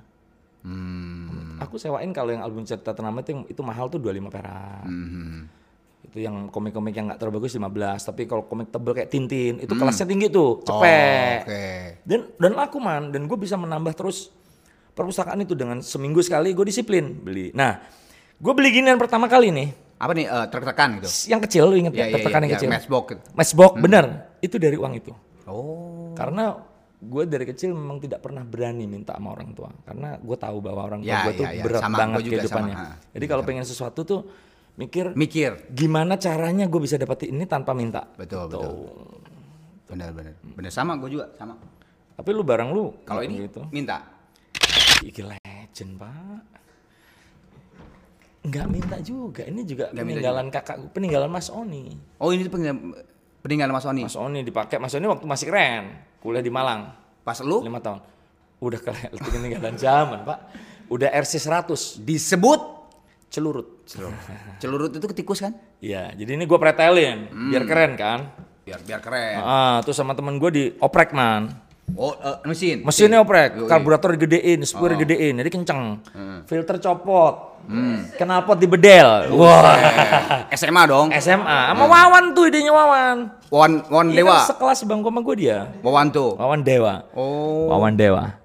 Hmm. 0.62 1.58
Aku 1.62 1.78
sewain 1.78 2.10
kalau 2.10 2.34
yang 2.34 2.42
album 2.42 2.62
cerita 2.62 2.90
ternama 2.92 3.22
itu, 3.22 3.46
itu 3.46 3.60
mahal 3.62 3.86
tuh 3.86 3.98
25 3.98 4.30
perak. 4.30 4.84
Mhm. 4.86 5.38
Itu 6.08 6.18
yang 6.18 6.48
komik-komik 6.48 6.94
yang 6.94 7.10
nggak 7.10 7.18
terlalu 7.20 7.42
bagus 7.42 7.54
15. 7.54 8.00
Tapi 8.02 8.22
kalau 8.24 8.46
komik 8.46 8.70
tebel 8.70 8.92
kayak 8.94 9.10
Tintin, 9.10 9.60
itu 9.60 9.72
kelasnya 9.74 10.06
tinggi 10.06 10.26
tuh, 10.28 10.62
cepet. 10.62 11.38
Oh, 11.38 11.46
Oke. 11.46 11.66
Dan 12.02 12.20
dan 12.36 12.52
laku 12.54 12.78
man, 12.78 13.10
dan 13.10 13.26
gue 13.26 13.38
bisa 13.38 13.54
menambah 13.54 13.92
terus 13.92 14.30
perpustakaan 14.92 15.38
itu 15.42 15.54
dengan 15.54 15.78
seminggu 15.78 16.18
sekali 16.22 16.50
gue 16.50 16.66
disiplin 16.66 17.14
beli. 17.14 17.54
Nah, 17.54 17.78
gue 18.34 18.52
beli 18.54 18.74
ginian 18.74 18.98
pertama 18.98 19.30
kali 19.30 19.54
nih, 19.54 19.68
Apa 19.98 20.14
nih 20.14 20.26
eh, 20.26 20.46
tertekan 20.50 20.88
gitu? 21.02 21.06
yang 21.26 21.42
kecil, 21.42 21.62
lu 21.70 21.74
inget 21.74 21.90
Iya, 21.94 21.98
ya, 21.98 22.06
iya, 22.06 22.14
tertekan 22.18 22.38
iya, 22.38 22.44
yang 22.46 22.50
iya, 22.50 22.58
kecil. 22.58 22.70
matchbox 22.70 23.04
gitu. 23.14 23.22
Matchbox, 23.34 23.72
bener. 23.78 24.04
Itu 24.38 24.56
dari 24.58 24.76
uang 24.78 24.92
itu. 24.94 25.10
Oh. 25.46 26.14
Karena 26.14 26.54
gue 26.98 27.22
dari 27.24 27.46
kecil 27.46 27.70
memang 27.72 27.98
tidak 27.98 28.18
pernah 28.18 28.42
berani 28.42 28.82
minta 28.84 29.14
sama 29.14 29.30
orang 29.30 29.54
tua 29.54 29.70
karena 29.82 30.18
gue 30.18 30.36
tahu 30.36 30.58
bahwa 30.58 30.82
orang 30.84 31.00
tua 31.00 31.08
Ya, 31.08 31.22
gue 31.24 31.34
tuh 31.34 31.46
ya, 31.46 31.52
ya. 31.54 31.62
berat 31.62 31.82
Sama, 31.82 31.96
banget 31.96 32.20
juga 32.26 32.32
kehidupannya. 32.42 32.74
sama, 32.74 32.90
ha. 32.90 33.12
Jadi 33.14 33.24
kalau 33.24 33.42
pengen 33.42 33.62
sesuatu 33.62 34.00
tuh 34.02 34.20
mikir 34.74 35.14
Mikir. 35.14 35.52
gimana 35.70 36.14
caranya 36.16 36.66
gue 36.66 36.80
bisa 36.80 36.94
dapetin 36.94 37.32
ini 37.32 37.46
tanpa 37.46 37.70
minta. 37.70 38.02
Betul, 38.14 38.46
Gitu. 38.46 38.58
betul. 38.58 38.74
Benar, 39.88 40.10
benar. 40.10 40.34
Benar 40.42 40.70
sama 40.70 40.98
gue 40.98 41.10
juga, 41.10 41.30
sama. 41.34 41.54
Tapi 42.12 42.28
lu 42.30 42.42
barang 42.42 42.70
lu 42.70 42.90
Kalau 43.02 43.22
ini 43.22 43.46
gitu. 43.46 43.62
minta. 43.70 44.02
Iki 45.00 45.22
legend 45.22 45.92
pak. 45.96 46.42
Nggak 48.40 48.66
minta 48.66 48.96
juga. 48.98 49.42
Ini 49.44 49.60
juga 49.62 49.84
Nggak 49.88 50.02
minta 50.02 50.18
peninggalan 50.18 50.46
kakak, 50.48 50.76
peninggalan 50.90 51.28
Mas 51.28 51.48
Oni. 51.48 51.94
Oh, 52.16 52.30
ini 52.30 52.42
tuh 52.42 52.52
peninggalan, 52.52 52.94
peninggalan 53.42 53.74
Mas 53.74 53.86
Oni. 53.86 54.02
Mas 54.06 54.16
Oni 54.18 54.40
dipakai. 54.42 54.78
Mas 54.78 54.94
Oni 54.94 55.06
waktu 55.06 55.26
masih 55.26 55.46
keren, 55.50 55.98
kuliah 56.22 56.42
di 56.42 56.50
Malang, 56.50 56.92
Pas 57.22 57.38
lu 57.44 57.60
lima 57.60 57.76
tahun. 57.76 58.00
Udah 58.58 58.80
ke 58.80 58.90
peninggalan 59.28 59.76
zaman 59.76 60.24
pak. 60.24 60.38
Udah 60.88 61.12
RC 61.12 61.44
100 61.44 62.00
disebut 62.00 62.60
celurut. 63.28 63.84
celurut 64.56 64.90
itu 64.96 65.06
ketikus 65.12 65.44
kan? 65.44 65.52
Iya, 65.84 66.16
jadi 66.16 66.40
ini 66.40 66.48
gue 66.48 66.58
pretelin, 66.58 67.28
biar 67.52 67.64
keren 67.68 67.92
kan. 68.00 68.20
Biar 68.64 68.80
biar 68.80 69.00
keren. 69.04 69.36
Ah, 69.44 69.78
terus 69.84 70.00
sama 70.00 70.16
temen 70.16 70.40
gue 70.40 70.50
di 70.50 70.64
oprek 70.80 71.12
man. 71.12 71.52
Oh, 71.96 72.12
eh, 72.12 72.36
mesin. 72.44 72.84
Mesinnya 72.84 73.18
oprek, 73.18 73.64
karburator 73.64 74.12
digedein, 74.12 74.60
Oh. 74.60 74.66
spur 74.66 74.92
digedein, 74.92 75.40
jadi 75.40 75.48
kenceng. 75.48 76.04
Hmm. 76.12 76.44
Filter 76.44 76.76
copot, 76.78 77.64
knalpot 78.14 78.56
dibedel. 78.56 79.32
Wah, 79.32 79.72
Eh, 80.46 80.54
SMA 80.54 80.82
dong. 80.84 81.08
SMA, 81.14 81.58
sama 81.72 81.84
Wawan 81.84 82.32
tuh 82.32 82.46
idenya 82.46 82.70
Wawan. 82.70 83.16
Wan 83.48 83.72
Wan 83.88 84.06
Iya 84.12 84.20
Dewa. 84.20 84.36
kan 84.36 84.52
sekelas 84.52 84.78
bang 84.84 85.00
sama 85.00 85.20
gue 85.22 85.34
dia. 85.38 85.58
Wawan 85.80 86.12
tuh. 86.12 86.36
Wawan 86.36 86.60
Dewa. 86.60 86.94
Oh. 87.16 87.72
Wawan 87.72 87.96
Dewa. 87.96 88.36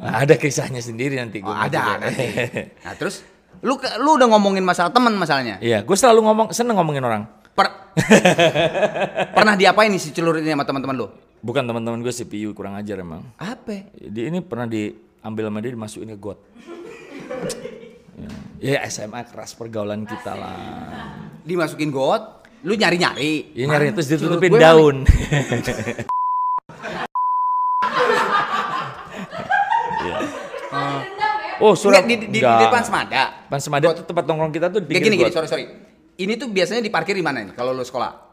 Ada 0.00 0.34
kisahnya 0.34 0.80
sendiri 0.80 1.14
nanti 1.14 1.38
gue. 1.38 1.46
Oh, 1.46 1.54
ada 1.54 2.00
nanti. 2.00 2.26
Nah, 2.84 2.96
terus 2.96 3.22
lu 3.60 3.76
lu 4.00 4.10
udah 4.16 4.26
ngomongin 4.26 4.64
masalah 4.64 4.90
teman 4.90 5.14
masalahnya. 5.14 5.60
Iya, 5.60 5.84
gue 5.84 5.94
selalu 5.94 6.24
ngomong, 6.24 6.46
seneng 6.50 6.74
ngomongin 6.74 7.04
orang. 7.04 7.22
Per- 7.52 7.76
Pernah 9.36 9.54
diapain 9.54 9.90
nih 9.90 10.00
si 10.00 10.10
celurut 10.10 10.40
ini 10.40 10.50
sama 10.50 10.64
teman-teman 10.64 10.96
lu? 10.96 11.06
Bukan 11.40 11.64
teman-teman 11.64 12.04
gue 12.04 12.12
CPU 12.12 12.52
kurang 12.52 12.76
ajar 12.76 13.00
emang. 13.00 13.24
Apa? 13.40 13.88
Dia 13.96 14.28
ini 14.28 14.44
pernah 14.44 14.68
diambil 14.68 15.48
sama 15.48 15.58
dia 15.64 15.72
dimasukin 15.72 16.08
ke 16.16 16.18
got. 16.20 16.38
Ya, 18.60 18.84
ya 18.84 18.92
SMA 18.92 19.24
keras 19.24 19.56
pergaulan 19.56 20.04
kita 20.04 20.36
lah. 20.36 20.52
Dimasukin 21.40 21.88
got, 21.88 22.44
lu 22.60 22.76
nyari-nyari. 22.76 23.56
Ya 23.56 23.64
nyari 23.64 23.96
terus 23.96 24.12
ditutupin 24.12 24.60
daun. 24.60 24.96
Iya. 30.00 30.16
Oh, 31.60 31.76
surat 31.76 32.04
di, 32.08 32.16
di, 32.16 32.26
di 32.28 32.40
Enggak. 32.40 32.68
depan 32.68 32.82
Semada. 32.84 33.22
Depan 33.48 33.60
Semada 33.60 33.86
tuh 33.96 34.04
tempat 34.04 34.24
nongkrong 34.28 34.52
kita 34.52 34.66
tuh 34.72 34.80
di 34.80 34.92
gini 34.96 35.16
gini, 35.16 35.32
sorry 35.32 35.48
sorry. 35.48 35.64
Ini 36.16 36.36
tuh 36.40 36.48
biasanya 36.52 36.80
diparkir 36.84 37.16
di 37.16 37.24
mana 37.24 37.44
nih 37.44 37.52
kalau 37.52 37.72
lu 37.72 37.84
sekolah? 37.84 38.29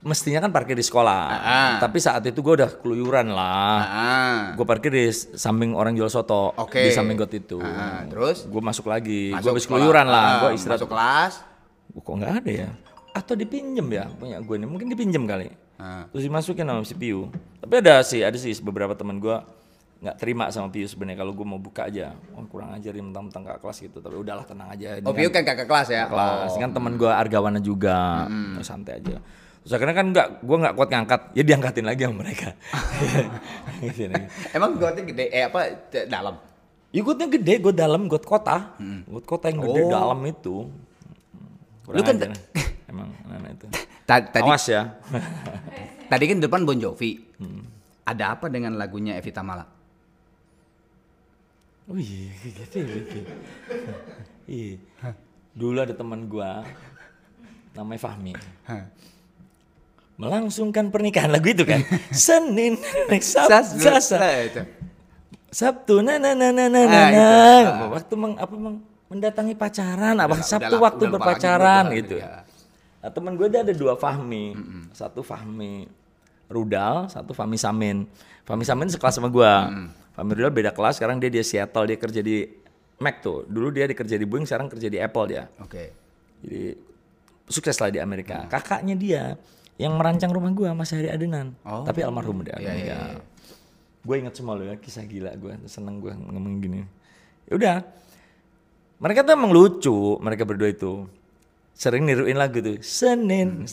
Mestinya 0.00 0.40
kan 0.40 0.48
parkir 0.48 0.72
di 0.72 0.80
sekolah. 0.80 1.22
Ah. 1.28 1.72
Tapi 1.76 2.00
saat 2.00 2.24
itu 2.24 2.40
gue 2.40 2.54
udah 2.56 2.72
keluyuran 2.80 3.36
lah. 3.36 3.78
Ah. 3.84 4.40
Gue 4.56 4.64
parkir 4.64 4.88
di 4.88 5.12
samping 5.12 5.76
orang 5.76 5.92
jual 5.92 6.08
soto. 6.08 6.56
Oke. 6.56 6.88
Di 6.88 6.88
samping 6.88 7.20
got 7.20 7.28
itu. 7.36 7.60
Ah, 7.60 8.08
terus? 8.08 8.48
Gue 8.48 8.64
masuk 8.64 8.88
lagi. 8.88 9.36
Gue 9.36 9.52
habis 9.52 9.68
keluyuran 9.68 10.08
lah. 10.08 10.24
Ah, 10.24 10.36
Gue 10.40 10.50
istirahat. 10.56 10.80
Masuk 10.80 10.88
kelas. 10.88 11.32
Gua 11.92 12.00
kok 12.00 12.14
nggak 12.16 12.32
ada 12.40 12.50
ya? 12.64 12.68
Atau 13.12 13.36
dipinjem 13.36 13.86
ya 13.92 14.08
punya 14.16 14.40
gue 14.40 14.54
ini? 14.56 14.64
Mungkin 14.64 14.88
dipinjem 14.88 15.28
kali. 15.28 15.52
Ah. 15.76 16.08
Terus 16.08 16.24
dimasukin 16.32 16.64
sama 16.64 16.80
si 16.88 16.96
Piu. 16.96 17.28
Tapi 17.60 17.74
ada 17.84 18.00
sih, 18.00 18.24
ada 18.24 18.38
sih 18.40 18.56
beberapa 18.64 18.96
teman 18.96 19.20
gue 19.20 19.36
nggak 20.00 20.16
terima 20.16 20.48
sama 20.48 20.72
Piu 20.72 20.88
sebenarnya 20.88 21.20
kalau 21.20 21.36
gue 21.36 21.44
mau 21.44 21.60
buka 21.60 21.92
aja. 21.92 22.16
Oh 22.32 22.40
kurang 22.48 22.72
ajar 22.72 22.96
dia 22.96 23.04
mentang-mentang 23.04 23.44
kakak 23.44 23.60
kelas 23.68 23.78
gitu. 23.84 24.00
Tapi 24.00 24.16
udahlah 24.16 24.48
tenang 24.48 24.72
aja. 24.72 24.96
Oh, 25.04 25.12
Pio 25.12 25.28
kan 25.28 25.44
kakak 25.44 25.68
kelas 25.68 25.92
ya? 25.92 26.08
kelas. 26.08 26.56
Oh. 26.56 26.60
Kan 26.62 26.72
teman 26.72 26.96
gue 26.96 27.12
argawana 27.12 27.60
juga. 27.60 28.24
Santai 28.64 29.04
aja. 29.04 29.20
Terus 29.60 29.72
akhirnya 29.76 29.92
kan 29.92 30.06
nggak, 30.08 30.28
gue 30.40 30.56
nggak 30.56 30.74
kuat 30.74 30.88
ngangkat. 30.88 31.20
Ya 31.36 31.42
diangkatin 31.44 31.84
lagi 31.84 32.02
sama 32.04 32.16
mereka. 32.20 32.48
Gitu 33.84 34.08
lagi. 34.08 34.26
Emang 34.50 34.76
gotnya 34.76 35.02
gede 35.04 35.24
eh 35.28 35.44
apa 35.44 35.60
dalam? 36.08 36.34
Ya 36.90 37.00
gotnya 37.00 37.28
gede, 37.28 37.54
got 37.60 37.76
dalam, 37.76 38.08
got 38.08 38.24
kota. 38.24 38.74
Got 39.06 39.24
kota 39.24 39.46
yang 39.46 39.60
gede 39.62 39.80
Oh. 39.84 39.90
dalam 39.90 40.18
itu. 40.24 40.54
Kurang 41.84 41.96
Lu 41.96 42.02
kan 42.02 42.16
ajar. 42.16 42.30
Emang 42.90 43.08
anak 43.22 43.54
itu. 43.54 43.66
Ta- 44.02 44.26
Tadi 44.26 44.48
Awas 44.48 44.64
ya. 44.66 44.82
tadi 46.10 46.24
kan 46.26 46.40
depan 46.40 46.66
Bon 46.66 46.74
Jovi. 46.74 47.22
Hmm. 47.38 47.62
Ada 48.02 48.34
apa 48.34 48.50
dengan 48.50 48.74
lagunya 48.74 49.14
Evita 49.14 49.44
Mala? 49.44 49.62
Oh 51.86 51.94
iya, 51.94 52.30
gitu 52.42 52.76
ya. 52.78 52.86
gitu. 52.86 53.18
Iya. 54.46 54.74
Dulu 55.52 55.78
ada 55.78 55.94
teman 55.94 56.26
gua 56.26 56.62
namanya 57.70 58.00
Fahmi. 58.02 58.34
Melangsungkan 60.20 60.92
pernikahan 60.92 61.32
lagu 61.32 61.48
itu 61.48 61.64
kan. 61.64 61.80
Senin, 62.12 62.76
Sabtu, 63.08 63.80
Selasa, 63.80 64.20
itu. 64.44 64.62
Sabtu, 65.48 66.04
na 66.04 66.20
na 66.20 66.36
na 66.36 66.52
na 66.52 66.68
na 66.68 66.82
na. 66.84 66.84
Ah, 66.84 67.08
na. 67.08 67.28
gitu. 67.64 67.84
Waktu 67.96 68.14
meng, 68.20 68.34
apa 68.36 68.54
meng, 68.54 68.76
mendatangi 69.08 69.56
pacaran, 69.56 70.20
apa 70.20 70.36
Udah, 70.36 70.44
Sabtu 70.44 70.76
udahlah, 70.76 70.84
waktu 70.84 71.02
udah 71.08 71.12
berpacaran 71.16 71.84
lagi, 71.88 71.98
gitu. 72.04 72.16
udah, 72.20 72.44
ya. 72.44 72.48
Nah, 73.00 73.10
teman 73.16 73.32
gue 73.32 73.48
ada 73.48 73.72
dua 73.72 73.96
Fahmi. 73.96 74.52
Satu 74.92 75.24
Fahmi 75.24 75.88
Rudal, 76.52 77.08
satu 77.08 77.32
Fahmi 77.32 77.56
Samin. 77.56 78.04
Fahmi 78.44 78.68
Samin 78.68 78.92
sekelas 78.92 79.16
sama 79.16 79.32
gua. 79.32 79.72
Fahmi 80.12 80.30
Rudal 80.36 80.52
beda 80.52 80.76
kelas, 80.76 81.00
sekarang 81.00 81.16
dia 81.16 81.32
di 81.32 81.40
Seattle, 81.40 81.88
dia 81.88 81.96
kerja 81.96 82.20
di 82.20 82.44
Mac 83.00 83.24
tuh. 83.24 83.48
Dulu 83.48 83.72
dia 83.72 83.88
kerja 83.88 84.20
di 84.20 84.28
Boeing, 84.28 84.44
sekarang 84.44 84.68
kerja 84.68 84.92
di 84.92 85.00
Apple 85.00 85.26
dia. 85.32 85.48
Oke. 85.64 85.96
Jadi 86.44 86.76
sukses 87.48 87.80
lah 87.80 87.88
di 87.88 87.96
Amerika. 87.96 88.44
Kakaknya 88.52 88.94
dia 88.94 89.22
yang 89.80 89.96
merancang 89.96 90.28
rumah 90.28 90.52
gua 90.52 90.76
Mas 90.76 90.92
Heri 90.92 91.08
Adenan. 91.08 91.56
Oh. 91.64 91.88
Tapi 91.88 92.04
almarhum 92.04 92.44
dia. 92.44 92.60
Iya, 92.60 92.72
iya, 92.76 92.96
iya. 93.16 93.20
Gue 94.04 94.20
inget 94.20 94.36
semua 94.36 94.56
loh 94.56 94.68
ya 94.68 94.76
kisah 94.76 95.08
gila 95.08 95.32
gue. 95.40 95.56
Seneng 95.64 96.04
gue 96.04 96.12
ngomong 96.12 96.60
gini. 96.60 96.84
Ya 97.48 97.52
udah. 97.56 97.76
Mereka 99.00 99.24
tuh 99.24 99.32
emang 99.32 99.48
lucu, 99.48 100.20
mereka 100.20 100.44
berdua 100.44 100.68
itu. 100.68 101.08
Sering 101.72 102.04
niruin 102.04 102.36
lagu 102.36 102.60
tuh. 102.60 102.76
Senin. 102.84 103.64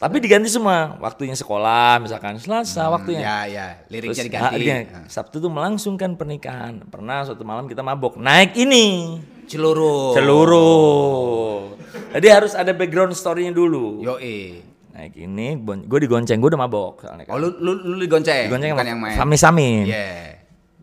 Tapi 0.00 0.16
diganti 0.16 0.48
semua. 0.48 0.96
Waktunya 0.96 1.36
sekolah 1.36 2.00
misalkan. 2.00 2.40
Selasa 2.40 2.88
waktunya. 2.88 3.20
Ya 3.20 3.38
ya, 3.44 3.66
liriknya 3.92 4.16
Terus, 4.16 4.28
diganti. 4.56 5.12
Sabtu 5.12 5.44
tuh 5.44 5.52
melangsungkan 5.52 6.16
pernikahan. 6.16 6.88
Pernah 6.88 7.28
suatu 7.28 7.44
malam 7.44 7.68
kita 7.68 7.84
mabok. 7.84 8.16
Naik 8.16 8.56
ini. 8.56 9.20
Celuruh. 9.44 10.16
Seluruh. 10.16 11.76
Jadi 12.16 12.26
harus 12.32 12.56
ada 12.56 12.72
background 12.72 13.12
story-nya 13.12 13.52
dulu. 13.52 14.00
Yoi. 14.00 14.69
Naik 15.00 15.16
ini, 15.16 15.56
gue 15.64 15.98
digonceng, 16.04 16.36
gue 16.44 16.50
udah 16.52 16.60
mabok. 16.60 17.08
Soalnya 17.08 17.24
kan. 17.24 17.32
Oh 17.32 17.40
lu 17.40 17.56
lu 17.56 17.72
lu 17.72 17.96
digonceng, 18.04 18.52
digonceng 18.52 18.76
bukan 18.76 18.84
sama 18.84 18.92
yang 18.92 19.00
main. 19.00 19.16
Fahmi 19.16 19.36
Samin. 19.40 19.84
Iya. 19.88 20.36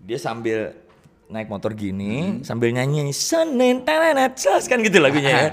Dia 0.09 0.17
sambil 0.17 0.73
naik 1.29 1.45
motor 1.53 1.77
Hmm. 1.77 1.77
gini, 1.77 2.13
sambil 2.41 2.73
nyanyi 2.73 3.13
Senin 3.13 3.85
tenenet 3.85 4.33
Sas," 4.41 4.65
kan 4.65 4.81
gitu 4.81 4.97
lagunya 4.97 5.29
ya. 5.29 5.47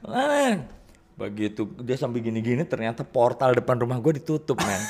Begitu 1.20 1.68
dia 1.84 2.00
sambil 2.00 2.24
gini-gini 2.24 2.64
ternyata 2.64 3.04
portal 3.04 3.52
depan 3.52 3.76
rumah 3.76 4.00
gue 4.00 4.24
ditutup 4.24 4.56
men. 4.56 4.80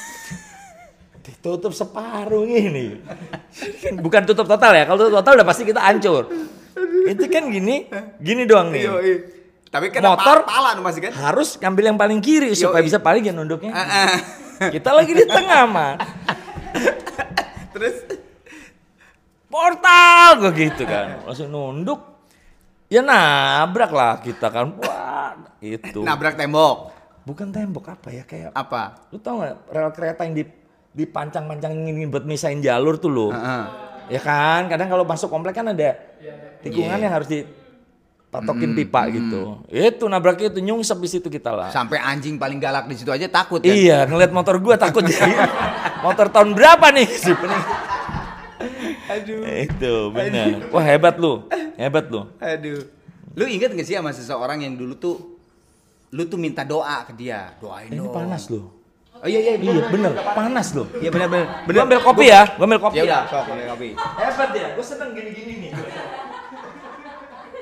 ditutup 1.27 1.75
separuh 1.75 2.47
ini. 2.47 3.03
Bukan 4.05 4.31
tutup 4.31 4.47
total 4.47 4.79
ya, 4.79 4.87
kalau 4.87 5.11
tutup 5.11 5.19
total 5.19 5.43
udah 5.43 5.49
pasti 5.51 5.67
kita 5.67 5.83
hancur. 5.83 6.31
Itu 7.03 7.27
kan 7.27 7.51
gini, 7.51 7.91
gini 8.23 8.47
doang 8.47 8.71
nih. 8.71 8.87
Tapi 9.69 9.93
kan 9.93 10.01
Motor- 10.01 10.49
pala 10.49 10.73
masih 10.81 11.01
kan? 11.05 11.13
Harus 11.13 11.61
ngambil 11.61 11.85
yang 11.93 11.99
paling 12.01 12.21
kiri 12.21 12.57
supaya 12.57 12.81
Yoi. 12.81 12.89
bisa 12.89 12.99
paling 12.99 13.21
ya 13.21 13.33
nunduknya. 13.33 13.73
Ah, 13.73 13.85
ah. 14.09 14.15
Kita 14.69 14.91
lagi 14.91 15.13
di 15.13 15.23
tengah 15.23 15.65
man. 15.69 15.97
Terus 17.77 17.97
Portal 19.49 20.31
gue 20.41 20.53
gitu 20.59 20.85
kan. 20.85 21.25
Langsung 21.25 21.49
nunduk. 21.49 22.01
Ya 22.89 23.05
nabrak 23.05 23.93
lah 23.93 24.21
kita 24.21 24.49
kan. 24.49 24.73
Wah, 24.81 25.37
itu. 25.61 26.01
nabrak 26.01 26.37
tembok. 26.37 26.93
Bukan 27.23 27.53
tembok 27.53 27.93
apa 27.93 28.09
ya 28.09 28.25
kayak 28.25 28.57
Apa? 28.57 29.05
Lu 29.13 29.21
tau 29.21 29.45
gak 29.45 29.69
rel 29.69 29.93
kereta 29.93 30.25
yang 30.25 30.33
di 30.33 30.45
dipancang-pancang 30.89 31.77
ini 31.77 32.09
buat 32.09 32.25
misahin 32.25 32.65
jalur 32.65 32.97
tuh 32.97 33.13
lo. 33.13 33.29
Heeh. 33.29 33.65
Ya 34.09 34.21
kan, 34.25 34.73
kadang 34.73 34.89
kalau 34.89 35.05
masuk 35.05 35.29
komplek 35.29 35.53
kan 35.53 35.69
ada 35.69 35.93
tikungan 36.65 36.97
Iya. 36.97 37.05
yang 37.05 37.13
harus 37.13 37.29
dipatokin 38.29 38.77
pipa 38.77 39.09
gitu. 39.09 39.65
Itu 39.67 40.05
nabraknya 40.05 40.53
itu 40.53 40.61
nyungsep 40.61 41.01
di 41.01 41.09
situ 41.09 41.27
kita 41.27 41.49
lah. 41.49 41.69
Sampai 41.73 41.97
anjing 41.97 42.37
paling 42.37 42.61
galak 42.61 42.85
di 42.85 42.93
situ 42.93 43.09
aja 43.09 43.25
takut 43.25 43.57
kan? 43.59 43.73
Iya, 43.73 44.05
ngeliat 44.05 44.31
motor 44.31 44.61
gua 44.61 44.77
takut 44.77 45.01
jadi. 45.09 45.33
motor 45.99 46.29
tahun 46.29 46.53
berapa 46.53 46.93
nih? 46.93 47.09
Pening. 47.41 47.65
Aduh. 49.09 49.41
Itu 49.65 49.93
benar. 50.13 50.69
Wah 50.69 50.85
hebat 50.85 51.17
lu, 51.17 51.49
hebat 51.75 52.05
lu. 52.07 52.29
Aduh. 52.37 52.85
Lu 53.33 53.45
inget 53.47 53.73
gak 53.73 53.87
sih 53.87 53.97
sama 53.97 54.13
seseorang 54.13 54.61
yang 54.61 54.77
dulu 54.77 54.93
tuh 54.93 55.17
lu 56.11 56.25
tuh 56.25 56.37
minta 56.37 56.65
doa 56.65 57.05
ke 57.05 57.13
dia, 57.15 57.57
doain 57.57 57.89
Ini 57.89 57.97
dong. 57.97 58.13
panas 58.13 58.49
lu. 58.49 58.61
Oh 59.19 59.27
iya 59.27 59.41
iya 59.41 59.53
Iya 59.57 59.89
bener, 59.89 60.13
panas 60.29 60.77
loh. 60.77 60.85
Iya 60.95 61.09
benar 61.09 61.27
benar. 61.27 61.47
Gua 61.65 61.83
ambil 61.83 62.01
kopi 62.03 62.25
ya, 62.29 62.45
gua 62.55 62.65
ambil 62.67 62.79
kopi 62.79 62.97
Ya 62.97 63.05
udah, 63.05 63.23
ya. 63.25 63.31
sok 63.33 63.45
ambil 63.49 63.67
kopi. 63.73 63.89
Hebat 63.97 64.51
ya, 64.53 64.67
gue 64.77 64.85
seneng 64.85 65.11
gini-gini 65.11 65.53
nih. 65.59 65.71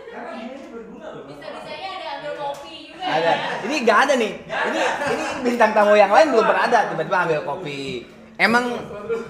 Karena 0.06 0.30
gini 0.32 0.52
nih 0.52 0.68
berguna 0.68 1.06
loh. 1.10 1.22
Bisa-bisanya 1.26 1.90
ada 1.92 2.08
ambil 2.14 2.32
kopi 2.38 2.74
juga. 2.88 3.05
Ada. 3.16 3.32
Ini 3.64 3.74
nggak 3.82 3.98
ada 4.08 4.14
nih. 4.20 4.32
Ini 4.44 4.80
ini 5.12 5.24
bintang 5.44 5.72
tamu 5.72 5.96
yang 5.96 6.12
lain 6.12 6.28
belum 6.32 6.44
pernah 6.44 6.64
ada 6.68 6.80
tiba-tiba 6.92 7.18
ambil 7.24 7.40
kopi. 7.44 8.04
Emang 8.36 8.64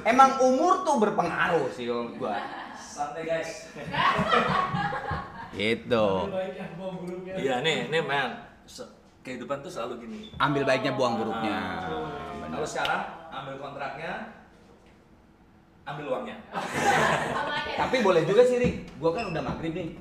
emang 0.02 0.42
umur 0.42 0.82
tuh 0.82 0.98
berpengaruh 0.98 1.70
sih 1.70 1.86
menurut 1.86 2.14
gua. 2.18 2.36
Santai 2.74 3.22
guys. 3.22 3.70
Gitu. 5.54 6.06
Iya 7.38 7.62
nih, 7.62 7.88
nih 7.88 8.02
men. 8.02 8.30
Se- 8.66 8.92
Kehidupan 9.22 9.58
tuh 9.58 9.70
selalu 9.70 10.06
gini. 10.06 10.20
Ambil 10.38 10.62
baiknya 10.62 10.94
buang 10.94 11.18
buruknya. 11.18 11.82
Kalau 12.46 12.62
sekarang 12.62 13.02
ambil 13.26 13.58
kontraknya, 13.58 14.12
ambil 15.82 16.04
uangnya. 16.14 16.36
Tapi 17.74 17.96
boleh 18.06 18.22
juga 18.22 18.46
sih, 18.46 18.62
Rik. 18.62 18.74
Gua 19.02 19.10
kan 19.10 19.34
udah 19.34 19.42
maghrib 19.42 19.74
nih. 19.74 19.98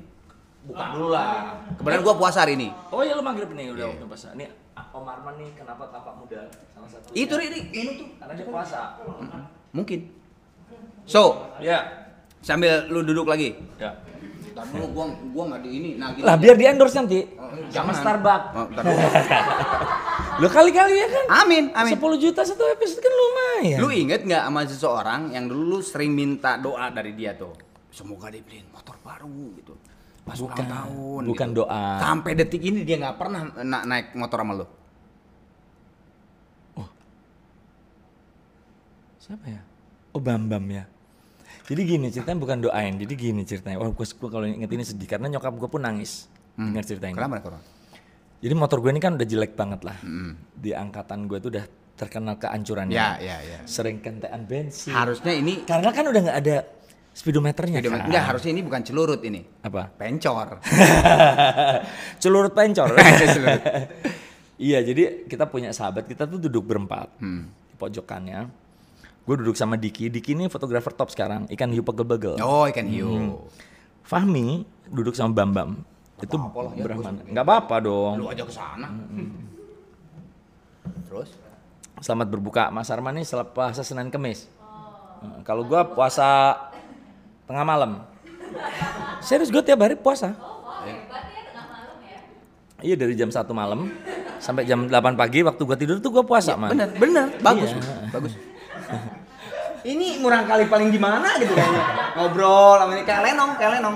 Buka 0.65 0.83
dulu 0.91 1.07
lah. 1.09 1.61
Kebetulan 1.77 2.01
gua 2.01 2.15
puasa 2.17 2.37
hari 2.41 2.53
ini. 2.55 2.69
Oh 2.89 3.01
iya 3.01 3.13
lu 3.13 3.21
maghrib 3.21 3.49
nih 3.49 3.69
udah 3.69 3.85
Iya. 3.85 3.93
waktu 3.93 4.05
puasa. 4.05 4.27
Nih 4.33 4.49
Om 4.75 5.05
Arman 5.05 5.33
nih 5.35 5.49
kenapa 5.53 5.83
tampak 5.87 6.15
muda 6.15 6.41
salah 6.71 6.89
satu. 6.89 7.11
Itu 7.11 7.33
Rik, 7.35 7.51
minum 7.69 7.93
tuh. 7.95 8.07
Karena 8.17 8.33
dia 8.33 8.45
puasa. 8.45 8.79
Mungkin. 9.69 9.99
So, 11.03 11.21
Ya. 11.59 11.83
sambil 12.39 12.87
lu 12.87 13.03
duduk 13.03 13.27
lagi. 13.27 13.59
Ya. 13.75 13.91
Ntar 14.55 14.65
dulu 14.71 14.85
gua 14.89 15.05
gua 15.29 15.43
nggak 15.51 15.61
di 15.61 15.69
ini. 15.69 15.89
Nah, 15.99 16.15
gini. 16.15 16.23
Lah 16.23 16.39
biar 16.39 16.55
di 16.55 16.65
endorse 16.65 16.95
nanti. 16.95 17.19
Oh, 17.35 17.51
Sama 17.67 17.91
jangan. 17.91 17.93
Starbucks. 17.93 18.47
Oh. 18.55 18.67
Lo 20.39 20.47
kali-kali 20.55 20.93
ya 20.95 21.07
kan? 21.07 21.25
Amin, 21.43 21.63
amin. 21.71 21.93
10 21.93 22.15
juta 22.17 22.41
satu 22.41 22.63
episode 22.65 22.99
kan 22.99 23.13
lumayan. 23.13 23.79
Lu 23.79 23.91
inget 23.91 24.23
nggak 24.23 24.43
sama 24.43 24.61
seseorang 24.63 25.21
yang 25.29 25.45
dulu 25.45 25.63
lu 25.69 25.79
sering 25.79 26.09
minta 26.09 26.55
doa 26.55 26.87
dari 26.89 27.11
dia 27.13 27.35
tuh? 27.35 27.51
Semoga 27.91 28.27
dibeliin 28.27 28.67
motor 28.71 28.95
baru 28.97 29.27
gitu. 29.55 29.75
Pas 30.25 30.37
Bukan, 30.41 30.57
ulang 30.57 30.69
tahun. 30.73 31.23
bukan 31.29 31.49
gitu. 31.53 31.59
doa. 31.61 31.85
Sampai 32.01 32.31
detik 32.33 32.61
ini 32.65 32.81
dia 32.81 32.97
nggak 32.97 33.15
pernah 33.15 33.45
na- 33.61 33.85
naik 33.85 34.17
motor 34.17 34.41
sama 34.41 34.53
lu. 34.57 34.65
Siapa 39.21 39.45
ya? 39.49 39.61
Oh 40.13 40.21
Bambam 40.21 40.61
ya. 40.69 40.85
Jadi 41.65 41.81
gini 41.81 42.13
ceritanya 42.13 42.37
bukan 42.37 42.57
doain, 42.61 42.93
jadi 42.93 43.13
gini 43.17 43.41
ceritanya. 43.41 43.81
Wah 43.81 43.89
gue 43.89 44.05
kalau 44.05 44.45
inget 44.45 44.69
ini 44.69 44.85
sedih 44.85 45.09
karena 45.09 45.33
nyokap 45.33 45.53
gue 45.57 45.65
pun 45.65 45.81
nangis 45.81 46.29
dengar 46.53 46.85
ceritanya. 46.85 47.17
Kenapa 47.17 47.41
Koro? 47.41 47.57
Jadi 48.37 48.53
motor 48.53 48.85
gue 48.85 48.93
ini 48.93 49.01
kan 49.01 49.17
udah 49.17 49.25
jelek 49.25 49.57
banget 49.57 49.81
lah. 49.81 49.97
Hmm. 50.05 50.37
Di 50.53 50.77
angkatan 50.77 51.25
gue 51.25 51.41
tuh 51.41 51.49
udah 51.57 51.65
terkenal 51.97 52.37
kehancurannya. 52.37 52.93
Ya, 52.93 53.17
ya, 53.17 53.37
ya. 53.41 53.59
Sering 53.65 53.97
kentean 53.97 54.45
bensin. 54.45 54.93
Harusnya 54.93 55.33
ini 55.33 55.65
Karena 55.65 55.89
kan 55.89 56.05
udah 56.05 56.21
nggak 56.21 56.37
ada 56.45 56.55
speedometernya 57.15 57.79
kan. 57.79 58.11
enggak 58.11 58.23
harusnya 58.27 58.51
ini 58.51 58.61
bukan 58.61 58.83
celurut 58.83 59.23
ini. 59.23 59.39
Apa? 59.63 59.87
Pencor. 59.95 60.59
Celurut 62.21 62.51
pencor. 62.51 62.91
Celurut. 63.23 63.61
iya, 64.59 64.83
jadi 64.83 65.23
kita 65.23 65.47
punya 65.47 65.71
sahabat, 65.71 66.11
kita 66.11 66.27
tuh 66.27 66.35
duduk 66.43 66.67
berempat. 66.67 67.07
Hmm. 67.23 67.47
Di 67.71 67.75
pojokannya. 67.79 68.51
Gue 69.25 69.35
duduk 69.41 69.55
sama 69.55 69.79
Diki. 69.79 70.11
Diki 70.11 70.35
ini 70.35 70.51
fotografer 70.51 70.91
top 70.91 71.09
sekarang. 71.09 71.47
Ikan 71.49 71.71
hiu 71.71 71.81
pegel-begel. 71.81 72.35
Oh, 72.43 72.67
ikan 72.69 72.85
hiu. 72.85 73.47
Fahmi 74.05 74.67
duduk 74.91 75.15
sama 75.15 75.33
Bambam. 75.33 75.81
itu 76.15 76.31
apa-apa 76.31 76.59
lah, 76.63 76.73
ya, 76.79 76.83
Brahmana. 76.87 77.21
Nggak 77.27 77.43
apa-apa 77.43 77.75
dong. 77.83 78.13
Lu 78.23 78.31
aja 78.31 78.43
ke 78.47 78.53
sana. 78.53 78.87
Terus? 81.11 81.35
Selamat 81.99 82.27
berbuka. 82.31 82.71
Mas 82.71 82.87
Arman 82.87 83.19
ini 83.19 83.27
setelah 83.27 83.47
puasa 83.47 83.83
Senin 83.83 84.07
Kemis. 84.07 84.47
Nah, 85.19 85.43
Kalau 85.43 85.67
gua 85.67 85.83
puasa 85.91 86.55
tengah 87.45 87.63
malam. 87.63 87.91
Serius 89.19 89.49
gue 89.49 89.61
tiap 89.61 89.79
hari 89.79 89.95
puasa. 89.95 90.33
Oh, 90.37 90.81
hebat 90.81 91.23
ya 91.27 91.41
tengah 91.49 91.65
malam 91.67 91.97
ya. 92.01 92.19
Iya 92.81 92.95
dari 92.95 93.13
jam 93.13 93.29
1 93.29 93.41
malam 93.51 93.89
sampai 94.37 94.63
jam 94.63 94.85
8 94.85 94.93
pagi 95.15 95.41
waktu 95.41 95.61
gua 95.61 95.73
tidur 95.73 95.97
tuh 95.97 96.11
gua 96.11 96.21
puasa, 96.21 96.53
Man. 96.53 96.75
Bener, 96.75 96.89
bener. 96.93 97.25
Bagus. 97.39 97.71
Iya. 97.73 97.81
Bagus. 98.11 98.33
ini 99.91 100.17
murang 100.17 100.45
kali 100.45 100.65
paling 100.65 100.89
gimana 100.89 101.37
gitu 101.37 101.53
kayaknya. 101.53 101.83
Ngobrol 102.15 102.77
sama 102.77 102.91
ini 102.93 103.03
kayak 103.03 103.21
lenong, 103.25 103.51
kayak 103.57 103.71
lenong. 103.81 103.95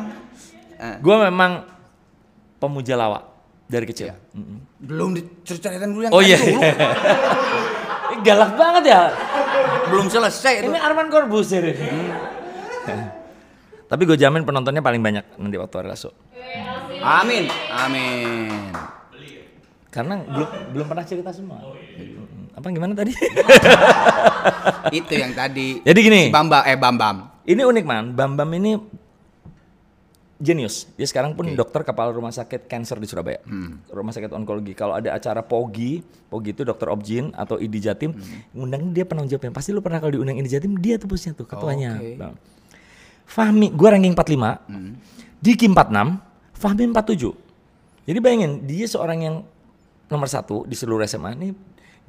Eh, 0.79 0.95
Gua 1.01 1.15
memang 1.27 1.51
pemuja 2.57 2.95
lawak 2.95 3.23
dari 3.65 3.85
kecil. 3.85 4.09
Iya. 4.09 4.17
Mm-mm. 4.33 4.57
belum 4.79 5.09
diceritain 5.11 5.91
dulu 5.91 6.07
yang 6.07 6.13
Oh 6.15 6.23
iya. 6.23 6.39
Ih, 8.09 8.19
Galak 8.25 8.57
banget 8.57 8.89
ya. 8.89 9.01
belum 9.91 10.07
selesai 10.07 10.65
itu. 10.65 10.69
Ini 10.71 10.79
Arman 10.81 11.09
Corbuzier 11.09 11.61
ini. 11.61 12.09
Tapi 13.89 14.05
gue 14.05 14.17
jamin 14.21 14.45
penontonnya 14.45 14.85
paling 14.85 15.01
banyak 15.01 15.25
nanti 15.41 15.57
waktu 15.57 15.75
hari 15.81 15.89
Rasu. 15.89 16.13
Amin. 17.01 17.49
Amin. 17.73 18.69
Karena 19.89 20.21
belum 20.21 20.49
belum 20.77 20.85
pernah 20.85 21.05
cerita 21.09 21.33
semua. 21.33 21.57
Mm-mm. 21.97 22.53
Apa 22.53 22.69
gimana 22.69 22.93
tadi? 22.93 23.09
itu 25.01 25.13
yang 25.17 25.33
tadi. 25.33 25.81
Jadi 25.81 25.99
gini. 26.05 26.21
Si 26.29 26.33
Bambam 26.33 26.61
eh 26.69 26.77
Bambam. 26.77 27.17
Ini 27.49 27.65
unik 27.65 27.85
man, 27.89 28.13
Bambam 28.13 28.49
ini 28.61 28.77
jenius. 30.37 30.85
Dia 30.93 31.09
sekarang 31.09 31.33
pun 31.33 31.49
Oke. 31.49 31.57
dokter 31.57 31.81
kepala 31.81 32.13
rumah 32.13 32.29
sakit 32.29 32.69
cancer 32.69 33.01
di 33.01 33.09
Surabaya. 33.09 33.41
Rumah 33.89 34.13
sakit 34.13 34.29
onkologi. 34.29 34.77
Kalau 34.77 35.01
ada 35.01 35.17
acara 35.17 35.41
POGI, 35.41 36.05
POGI 36.29 36.49
itu 36.53 36.61
dokter 36.61 36.93
Objin 36.93 37.33
atau 37.33 37.57
ID 37.57 37.81
Jatim, 37.81 38.13
ngundang 38.53 38.93
dia 38.93 39.09
penanggung 39.09 39.33
jawabnya. 39.33 39.49
Pasti 39.49 39.73
lu 39.73 39.81
pernah 39.81 39.97
kalau 39.97 40.13
diundang 40.13 40.37
ID 40.37 40.61
Jatim, 40.61 40.77
dia 40.77 41.01
tuh 41.01 41.09
bosnya 41.09 41.33
tuh, 41.33 41.49
ketuanya. 41.49 41.97
Oke. 41.97 42.13
Bang. 42.15 42.37
Fahmi, 43.29 43.69
gua 43.69 43.93
ranking 43.93 44.17
45, 44.17 44.65
Diki 45.37 45.69
46, 45.69 46.17
Fahmi 46.57 46.83
47. 46.89 48.09
Jadi 48.09 48.17
bayangin, 48.17 48.51
dia 48.65 48.89
seorang 48.89 49.19
yang 49.21 49.35
nomor 50.09 50.25
satu 50.25 50.65
di 50.65 50.73
seluruh 50.73 51.05
SMA 51.05 51.37
ini 51.37 51.49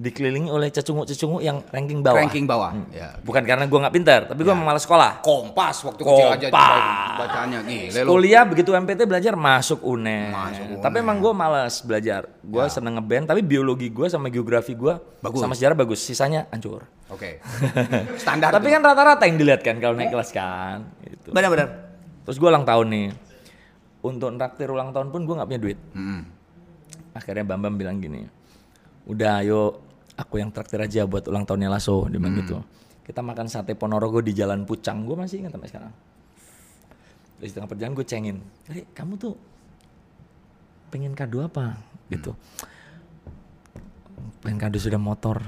dikelilingi 0.00 0.48
oleh 0.48 0.72
cecungu-cecungu 0.72 1.44
yang 1.44 1.60
ranking 1.68 2.00
bawah. 2.00 2.24
Ranking 2.24 2.48
bawah. 2.48 2.72
Ya. 2.88 3.20
Bukan 3.20 3.44
karena 3.44 3.68
gua 3.68 3.84
nggak 3.84 3.94
pintar, 4.00 4.20
tapi 4.32 4.40
gua 4.48 4.56
memang 4.56 4.72
malas 4.72 4.88
sekolah. 4.88 5.20
Kompas 5.20 5.84
waktu 5.84 6.00
kecil 6.00 6.26
aja 6.32 6.46
Kompas. 6.48 6.80
bacanya. 7.20 7.58
Kuliah 8.08 8.42
begitu 8.48 8.72
MPT 8.72 9.04
belajar 9.04 9.36
masuk 9.36 9.84
UNER. 9.84 10.32
Masuk 10.32 10.64
UNER. 10.72 10.80
Tapi 10.80 10.96
emang 11.04 11.20
gue 11.20 11.32
malas 11.36 11.84
belajar. 11.84 12.32
Gue 12.40 12.64
seneng 12.72 12.96
ngeband, 12.96 13.28
tapi 13.28 13.44
biologi 13.44 13.92
gue 13.92 14.08
sama 14.08 14.32
geografi 14.32 14.72
gue 14.72 14.96
sama 15.36 15.52
sejarah 15.52 15.76
bagus. 15.76 16.00
Sisanya 16.00 16.48
hancur. 16.48 16.88
Oke. 17.12 17.44
Standar. 18.16 18.48
tapi 18.56 18.72
kan 18.72 18.80
rata-rata 18.80 19.28
yang 19.28 19.36
dilihat 19.36 19.60
kan 19.60 19.76
kalau 19.76 20.00
naik 20.00 20.08
kelas 20.08 20.32
kan. 20.32 20.96
Gitu. 21.20 21.36
benar-benar. 21.36 21.68
Terus 22.24 22.36
gue 22.40 22.48
ulang 22.48 22.64
tahun 22.64 22.86
nih. 22.88 23.06
Untuk 24.00 24.32
traktir 24.40 24.68
ulang 24.72 24.96
tahun 24.96 25.12
pun 25.12 25.28
gue 25.28 25.34
nggak 25.36 25.48
punya 25.48 25.60
duit. 25.60 25.78
Mm. 25.92 26.22
Akhirnya 27.12 27.44
Bambam 27.44 27.76
bilang 27.76 28.00
gini, 28.00 28.24
udah 29.04 29.44
ayo 29.44 29.82
aku 30.16 30.40
yang 30.40 30.48
traktir 30.54 30.80
aja 30.80 31.04
buat 31.04 31.28
ulang 31.28 31.44
tahunnya 31.44 31.68
Lasso. 31.68 32.08
Dia 32.08 32.16
bilang 32.16 32.36
gitu. 32.40 32.56
Kita 33.04 33.20
makan 33.20 33.50
sate 33.50 33.76
Ponorogo 33.76 34.22
di 34.24 34.32
Jalan 34.32 34.64
Pucang. 34.64 35.04
Gue 35.04 35.18
masih 35.18 35.44
ingat 35.44 35.52
sampai 35.52 35.68
sekarang. 35.68 35.92
Di 37.40 37.48
setengah 37.48 37.68
perjalanan 37.72 37.96
gue 37.96 38.06
cengin, 38.06 38.36
Ri, 38.68 38.84
kamu 38.92 39.16
tuh 39.16 39.34
pengen 40.92 41.16
kado 41.16 41.44
apa? 41.44 41.76
Gitu. 42.12 42.36
Pengen 44.44 44.60
kado 44.60 44.76
sudah 44.76 45.00
motor. 45.00 45.40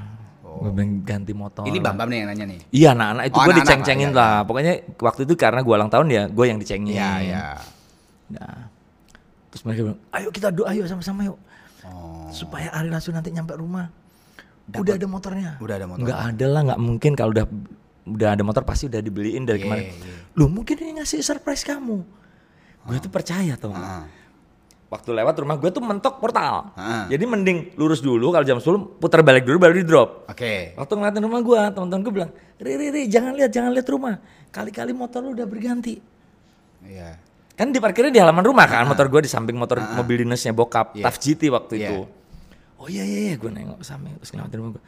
Ganti 1.02 1.32
motor. 1.32 1.64
Ini 1.64 1.78
Bambam 1.78 2.06
nih 2.08 2.18
yang 2.22 2.28
nanya 2.30 2.44
nih. 2.48 2.60
Iya 2.70 2.88
anak-anak 2.92 3.24
itu 3.26 3.36
Oh, 3.36 3.44
gue 3.44 3.54
diceng-cengin 3.58 4.10
lah, 4.10 4.14
iya, 4.14 4.22
lah. 4.22 4.38
Pokoknya 4.44 4.72
waktu 5.00 5.20
itu 5.26 5.34
karena 5.34 5.60
gue 5.60 5.74
ulang 5.74 5.90
tahun 5.90 6.06
ya 6.08 6.22
gue 6.28 6.44
yang 6.46 6.58
dicengin. 6.60 6.94
Iya, 6.94 7.10
iya. 7.20 7.44
Nah, 8.32 8.68
terus 9.50 9.62
mereka 9.64 9.80
bilang, 9.84 10.00
ayo 10.12 10.28
kita 10.30 10.48
doa 10.48 10.70
yuk 10.72 10.86
sama-sama 10.88 11.20
yuk. 11.26 11.38
Oh. 11.82 12.30
Supaya 12.30 12.70
Ari 12.72 12.88
Lasso 12.88 13.10
nanti 13.10 13.28
nyampe 13.28 13.52
rumah. 13.54 13.90
Udah 14.72 14.94
ada 14.94 15.06
motornya. 15.10 15.50
Udah 15.58 15.74
ada 15.76 15.86
motornya. 15.90 16.06
Nggak 16.06 16.20
ada 16.32 16.46
lah, 16.48 16.60
nggak 16.70 16.80
mungkin 16.80 17.12
kalau 17.18 17.30
udah 17.34 17.46
udah 18.02 18.28
ada 18.34 18.42
motor 18.42 18.62
pasti 18.62 18.86
udah 18.90 18.98
dibeliin 18.98 19.46
dari 19.46 19.62
Iya, 19.62 19.64
kemarin. 19.66 19.84
iya. 19.90 20.14
Loh 20.34 20.48
mungkin 20.48 20.74
ini 20.78 21.02
ngasih 21.02 21.22
surprise 21.22 21.62
kamu. 21.62 21.98
Gue 22.82 22.96
tuh 22.98 23.10
percaya 23.10 23.54
tau 23.54 23.70
nggak? 23.70 23.82
Ah. 23.84 24.06
Waktu 24.92 25.08
lewat 25.16 25.40
rumah 25.40 25.56
gue 25.56 25.72
tuh 25.72 25.80
mentok 25.80 26.20
portal. 26.20 26.68
Ah. 26.76 27.08
Jadi 27.08 27.24
mending 27.24 27.72
lurus 27.80 28.04
dulu 28.04 28.28
kalau 28.28 28.44
jam 28.44 28.60
10 28.60 29.00
putar 29.00 29.24
balik 29.24 29.48
dulu 29.48 29.56
baru 29.56 29.72
di 29.72 29.88
drop. 29.88 30.28
Oke. 30.28 30.76
Waktu 30.76 30.92
ngeliatin 30.92 31.24
rumah 31.24 31.40
gua, 31.40 31.72
teman-teman 31.72 32.00
gue 32.04 32.12
bilang, 32.12 32.30
Ri, 32.60 32.76
Ri, 32.76 32.86
Ri, 32.92 33.02
jangan 33.08 33.32
lihat, 33.32 33.48
jangan 33.48 33.72
lihat 33.72 33.88
rumah. 33.88 34.20
Kali-kali 34.52 34.92
motor 34.92 35.24
lu 35.24 35.32
udah 35.32 35.48
berganti. 35.48 35.96
Iya. 36.84 37.16
Kan 37.56 37.72
diparkirnya 37.72 38.12
di 38.12 38.20
halaman 38.20 38.44
rumah 38.44 38.68
kan, 38.68 38.84
motor 38.84 39.08
gua 39.08 39.24
di 39.24 39.32
samping 39.32 39.56
motor 39.56 39.80
mobil 39.80 40.28
dinasnya 40.28 40.52
bokap, 40.52 40.92
Iya. 40.92 41.08
Taf 41.08 41.16
GT 41.16 41.48
waktu 41.48 41.72
Iya. 41.80 41.88
itu. 41.88 41.98
Oh 42.76 42.88
iya 42.90 43.04
iya 43.06 43.32
iya, 43.32 43.34
gue 43.40 43.48
nengok 43.48 43.80
ke 43.80 43.86
samping 43.86 44.12
terus 44.20 44.28
ngeliatin 44.28 44.58
rumah 44.60 44.70
gua. 44.76 44.82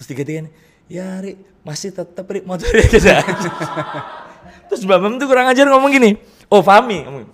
Terus 0.00 0.06
tiga-tiga 0.08 0.40
nih, 0.48 0.52
ya 0.88 1.20
Ri, 1.20 1.36
masih 1.60 1.92
tetap 1.92 2.24
Ri 2.24 2.40
motornya 2.40 2.80
gitu. 2.92 3.12
terus 4.68 4.82
Bambam 4.86 5.18
tuh 5.18 5.26
kurang 5.26 5.50
ajar 5.50 5.66
ngomong 5.66 5.90
gini, 5.90 6.16
oh 6.46 6.62
Fahmi, 6.62 7.02
ngomong, 7.04 7.24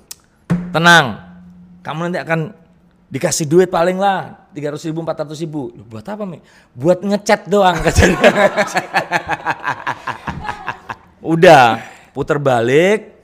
tenang, 0.72 1.06
kamu 1.86 2.10
nanti 2.10 2.18
akan 2.18 2.40
dikasih 3.06 3.46
duit 3.46 3.70
paling 3.70 4.02
lah 4.02 4.50
tiga 4.50 4.74
ratus 4.74 4.90
ribu 4.90 4.98
empat 4.98 5.22
ratus 5.22 5.38
ribu. 5.38 5.70
Loh, 5.70 5.86
buat 5.86 6.02
apa 6.02 6.26
mi? 6.26 6.42
Buat 6.74 7.06
ngecat 7.06 7.46
doang 7.46 7.78
katanya. 7.86 8.18
Udah 11.22 11.82
puter 12.10 12.38
balik. 12.38 13.14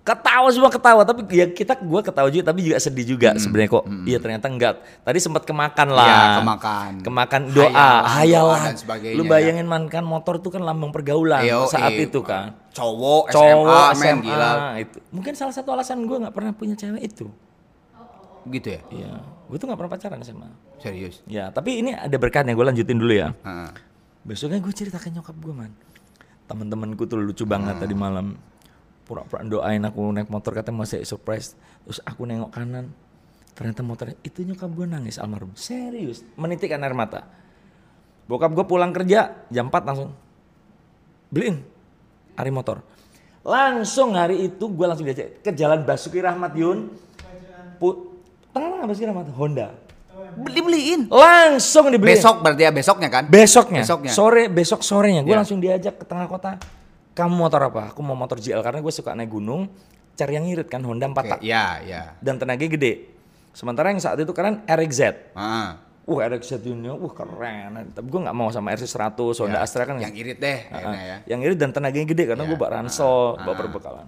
Ketawa 0.00 0.48
semua 0.48 0.72
ketawa. 0.72 1.04
Tapi 1.04 1.20
ya 1.28 1.44
kita 1.44 1.76
gua 1.84 2.00
ketawa 2.00 2.32
juga 2.32 2.48
tapi 2.48 2.64
juga 2.64 2.80
sedih 2.80 3.04
juga 3.04 3.36
sebenarnya 3.36 3.76
kok. 3.76 3.84
iya 4.08 4.16
ternyata 4.16 4.48
enggak. 4.48 4.74
Tadi 5.04 5.18
sempat 5.20 5.44
kemakan 5.44 5.88
lah. 5.92 6.08
Iya, 6.08 6.24
kemakan. 6.40 6.92
kemakan 7.04 7.42
doa 7.52 7.90
Hayalan, 8.16 8.72
lu 9.12 9.22
ya. 9.24 9.28
bayangin 9.28 9.68
mankan 9.68 10.00
motor 10.00 10.40
itu 10.40 10.48
kan 10.48 10.64
lambang 10.64 10.96
pergaulan 10.96 11.44
Iya, 11.44 11.68
saat 11.68 11.92
iya. 11.92 12.08
itu 12.08 12.24
kan. 12.24 12.56
Cowok, 12.72 13.36
cowok 13.36 13.88
SMA, 13.92 14.00
men, 14.00 14.16
SMA, 14.16 14.24
gila. 14.24 14.50
itu. 14.80 14.98
Mungkin 15.12 15.32
salah 15.36 15.52
satu 15.52 15.76
alasan 15.76 16.00
gua 16.08 16.24
nggak 16.24 16.32
pernah 16.32 16.52
punya 16.56 16.72
cewek 16.72 17.04
itu 17.04 17.28
Gitu 18.48 18.68
ya? 18.74 18.80
Iya, 18.88 19.12
gue 19.22 19.56
tuh 19.60 19.66
nggak 19.68 19.78
pernah 19.78 19.92
pacaran 19.92 20.18
SMA. 20.24 20.48
Serius. 20.80 21.20
Ya, 21.28 21.52
tapi 21.52 21.84
ini 21.84 21.92
ada 21.92 22.16
berkatnya. 22.16 22.56
Gue 22.56 22.64
lanjutin 22.64 22.96
dulu 22.96 23.12
ya. 23.12 23.36
Heeh. 23.44 23.70
Besoknya 24.24 24.58
gue 24.60 24.72
cerita 24.72 24.96
ke 24.96 25.12
nyokap 25.12 25.36
gue 25.36 25.54
man. 25.54 25.72
Temen-temenku 26.48 27.04
tuh 27.04 27.20
lucu 27.20 27.44
banget 27.44 27.76
tadi 27.76 27.92
malam. 27.92 28.40
Pura-pura 29.04 29.40
doain 29.44 29.80
aku 29.84 30.00
naik 30.12 30.28
motor 30.28 30.52
katanya 30.56 30.84
masih 30.84 31.04
surprise. 31.04 31.56
Terus 31.84 32.00
aku 32.04 32.24
nengok 32.24 32.52
kanan. 32.52 32.92
Ternyata 33.56 33.80
motornya 33.82 34.16
itu 34.22 34.44
nyokap 34.44 34.70
gue 34.70 34.86
nangis 34.86 35.18
almarhum. 35.18 35.52
Serius, 35.58 36.22
menitikkan 36.38 36.80
air 36.84 36.94
mata. 36.94 37.26
Bokap 38.28 38.52
gue 38.52 38.64
pulang 38.68 38.92
kerja 38.92 39.48
jam 39.48 39.72
4 39.72 39.88
langsung 39.88 40.12
beliin 41.32 41.64
hari 42.36 42.52
motor. 42.52 42.84
Langsung 43.40 44.12
hari 44.12 44.52
itu 44.52 44.68
gue 44.68 44.86
langsung 44.86 45.08
diajak 45.08 45.40
ke 45.40 45.50
Jalan 45.56 45.88
Basuki 45.88 46.20
Rahmat 46.20 46.52
Yun. 46.52 46.92
Tengah 48.60 48.84
Basuki 48.84 49.06
Rahmat 49.06 49.30
Honda. 49.32 49.68
Dibeliin. 50.28 51.06
Langsung 51.08 51.88
dibeliin. 51.88 52.14
Besok 52.14 52.36
berarti 52.40 52.62
ya 52.62 52.70
besoknya 52.70 53.08
kan? 53.08 53.24
Besoknya, 53.26 53.82
Besoknya. 53.82 54.12
sore 54.12 54.46
besok 54.46 54.80
sorenya 54.82 55.22
gue 55.22 55.30
Ya. 55.30 55.38
langsung 55.38 55.58
diajak 55.58 55.94
ke 55.96 56.04
tengah 56.04 56.26
kota. 56.26 56.58
Kamu 57.12 57.34
motor 57.34 57.58
apa? 57.64 57.90
Aku 57.90 58.00
mau 58.00 58.14
motor 58.14 58.36
GL 58.36 58.58
karena 58.60 58.78
gue 58.78 58.92
suka 58.92 59.10
naik 59.12 59.28
gunung. 59.28 59.66
Cari 60.14 60.34
yang 60.34 60.44
ngirit 60.44 60.66
kan 60.66 60.82
Honda 60.82 61.06
4 61.06 61.14
Oke, 61.14 61.30
tak 61.30 61.40
ya, 61.40 61.78
ya. 61.80 62.02
dan 62.18 62.34
tenaganya 62.36 62.74
gede. 62.74 63.06
Sementara 63.52 63.90
yang 63.90 63.98
saat 63.98 64.18
itu 64.18 64.30
keren 64.30 64.62
RXZ. 64.64 65.00
Heeh. 65.34 65.68
Wah 66.04 66.20
RXZ 66.24 66.62
ini, 66.64 66.88
wah 66.88 67.12
keren. 67.12 67.70
Tapi 67.88 68.06
gue 68.08 68.20
nggak 68.20 68.32
mau 68.32 68.50
sama 68.50 68.70
RC 68.72 68.86
100 68.88 69.14
Honda 69.36 69.58
Ya, 69.58 69.62
Astra 69.62 69.82
kan. 69.84 69.94
yang 69.96 70.10
irit 70.12 70.38
deh 70.38 70.58
Ah, 70.64 70.74
akhirnya 70.76 71.00
ya. 71.00 71.16
Yang 71.28 71.40
irit 71.44 71.58
dan 71.58 71.70
tenaganya 71.70 72.06
gede 72.08 72.24
karena 72.26 72.42
Ya. 72.42 72.48
gue 72.48 72.56
bawa 72.56 72.70
ransel, 72.76 73.14
bawa 73.36 73.54
perbekalan. 73.56 74.06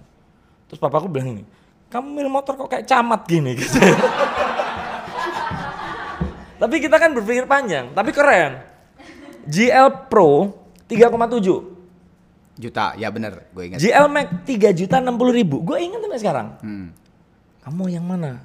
Terus 0.67 0.79
papaku 0.79 1.07
bilang 1.07 1.31
ini, 1.31 1.43
kamu 1.91 2.07
milih 2.07 2.31
motor 2.31 2.55
kok 2.55 2.71
kayak 2.71 2.87
camat 2.87 3.21
gini 3.27 3.51
gitu. 3.59 3.75
tapi 6.61 6.75
kita 6.79 6.95
kan 6.95 7.11
berpikir 7.11 7.43
panjang, 7.43 7.91
tapi 7.91 8.15
keren. 8.15 8.63
GL 9.43 10.07
Pro 10.07 10.55
3,7. 10.87 12.61
Juta, 12.61 12.93
ya 12.95 13.11
bener, 13.11 13.49
gue 13.51 13.63
ingat. 13.67 13.79
GL 13.81 14.07
Max 14.07 14.27
3 14.47 14.79
juta 14.79 14.95
60 15.03 15.39
ribu. 15.39 15.65
Gue 15.65 15.81
ingat 15.83 15.99
sampai 15.99 16.19
sekarang. 16.21 16.47
Hmm. 16.61 16.87
Kamu 17.65 17.83
yang 17.91 18.05
mana? 18.05 18.39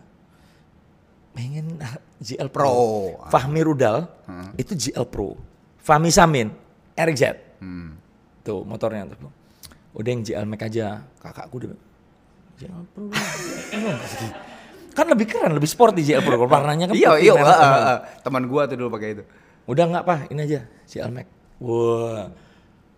Pengen 1.37 1.77
GL 2.27 2.49
Pro. 2.49 2.67
Pro. 2.67 3.29
Fahmi 3.31 3.61
Rudal 3.63 4.09
itu 4.57 4.73
GL 4.75 5.07
Pro. 5.07 5.37
Fahmi 5.85 6.11
Samin 6.11 6.51
RZ. 6.97 7.23
Hmm. 7.61 7.95
Tuh 8.43 8.65
motornya 8.65 9.07
tuh. 9.11 9.31
Udah 9.95 10.11
yang 10.11 10.23
GL 10.25 10.47
Max 10.49 10.61
aja. 10.67 11.05
Kakakku 11.21 11.63
udah 11.63 11.71
GL 12.57 12.83
Pro. 12.91 13.05
kan 14.93 15.07
lebih 15.07 15.27
keren, 15.29 15.53
lebih 15.53 15.69
sporty 15.69 16.01
GL 16.01 16.21
Pro. 16.21 16.41
Warnanya 16.41 16.89
kan 16.89 16.95
Iya, 16.97 17.11
iya, 17.21 17.33
merah. 17.33 17.57
heeh. 17.57 17.99
teman 18.25 18.49
gua 18.49 18.65
tuh 18.65 18.77
dulu 18.77 18.89
pakai 18.91 19.09
itu. 19.13 19.23
Udah 19.67 19.85
nggak 19.85 20.05
pak, 20.05 20.19
ini 20.31 20.41
aja 20.43 20.61
GL 20.85 21.11
Max. 21.11 21.27
Wah, 21.59 22.33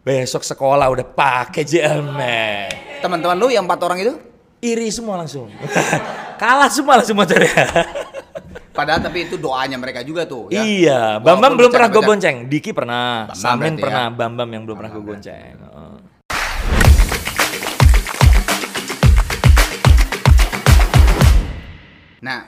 besok 0.00 0.42
sekolah 0.42 0.86
udah 0.88 1.06
pakai 1.06 1.62
GL 1.62 2.02
Max. 2.04 3.02
Teman-teman 3.02 3.34
lu 3.34 3.50
yang 3.50 3.66
empat 3.66 3.80
orang 3.82 3.98
itu? 3.98 4.14
Iri 4.58 4.90
semua 4.90 5.18
langsung. 5.18 5.50
Kalah 6.42 6.70
semua 6.70 6.98
langsung 6.98 7.18
motornya. 7.18 7.50
Padahal 8.78 9.02
tapi 9.02 9.26
itu 9.26 9.34
doanya 9.34 9.74
mereka 9.74 10.06
juga 10.06 10.22
tuh. 10.22 10.54
Ya. 10.54 10.62
Iya, 10.62 11.00
Walaupun 11.18 11.26
Bambam 11.26 11.52
belum 11.58 11.70
pernah 11.74 11.90
gue 11.90 12.02
bonceng. 12.04 12.36
Diki 12.46 12.70
pernah, 12.70 13.26
Bambam 13.26 13.34
Samin 13.34 13.74
berarti 13.74 13.82
pernah, 13.82 14.04
ya. 14.06 14.14
Bambam 14.14 14.48
yang 14.54 14.62
belum 14.62 14.76
pernah 14.78 14.90
gue 14.90 15.02
Bambam 15.02 15.14
gonceng. 15.18 15.54
Heeh. 15.58 15.77
Now, 22.20 22.46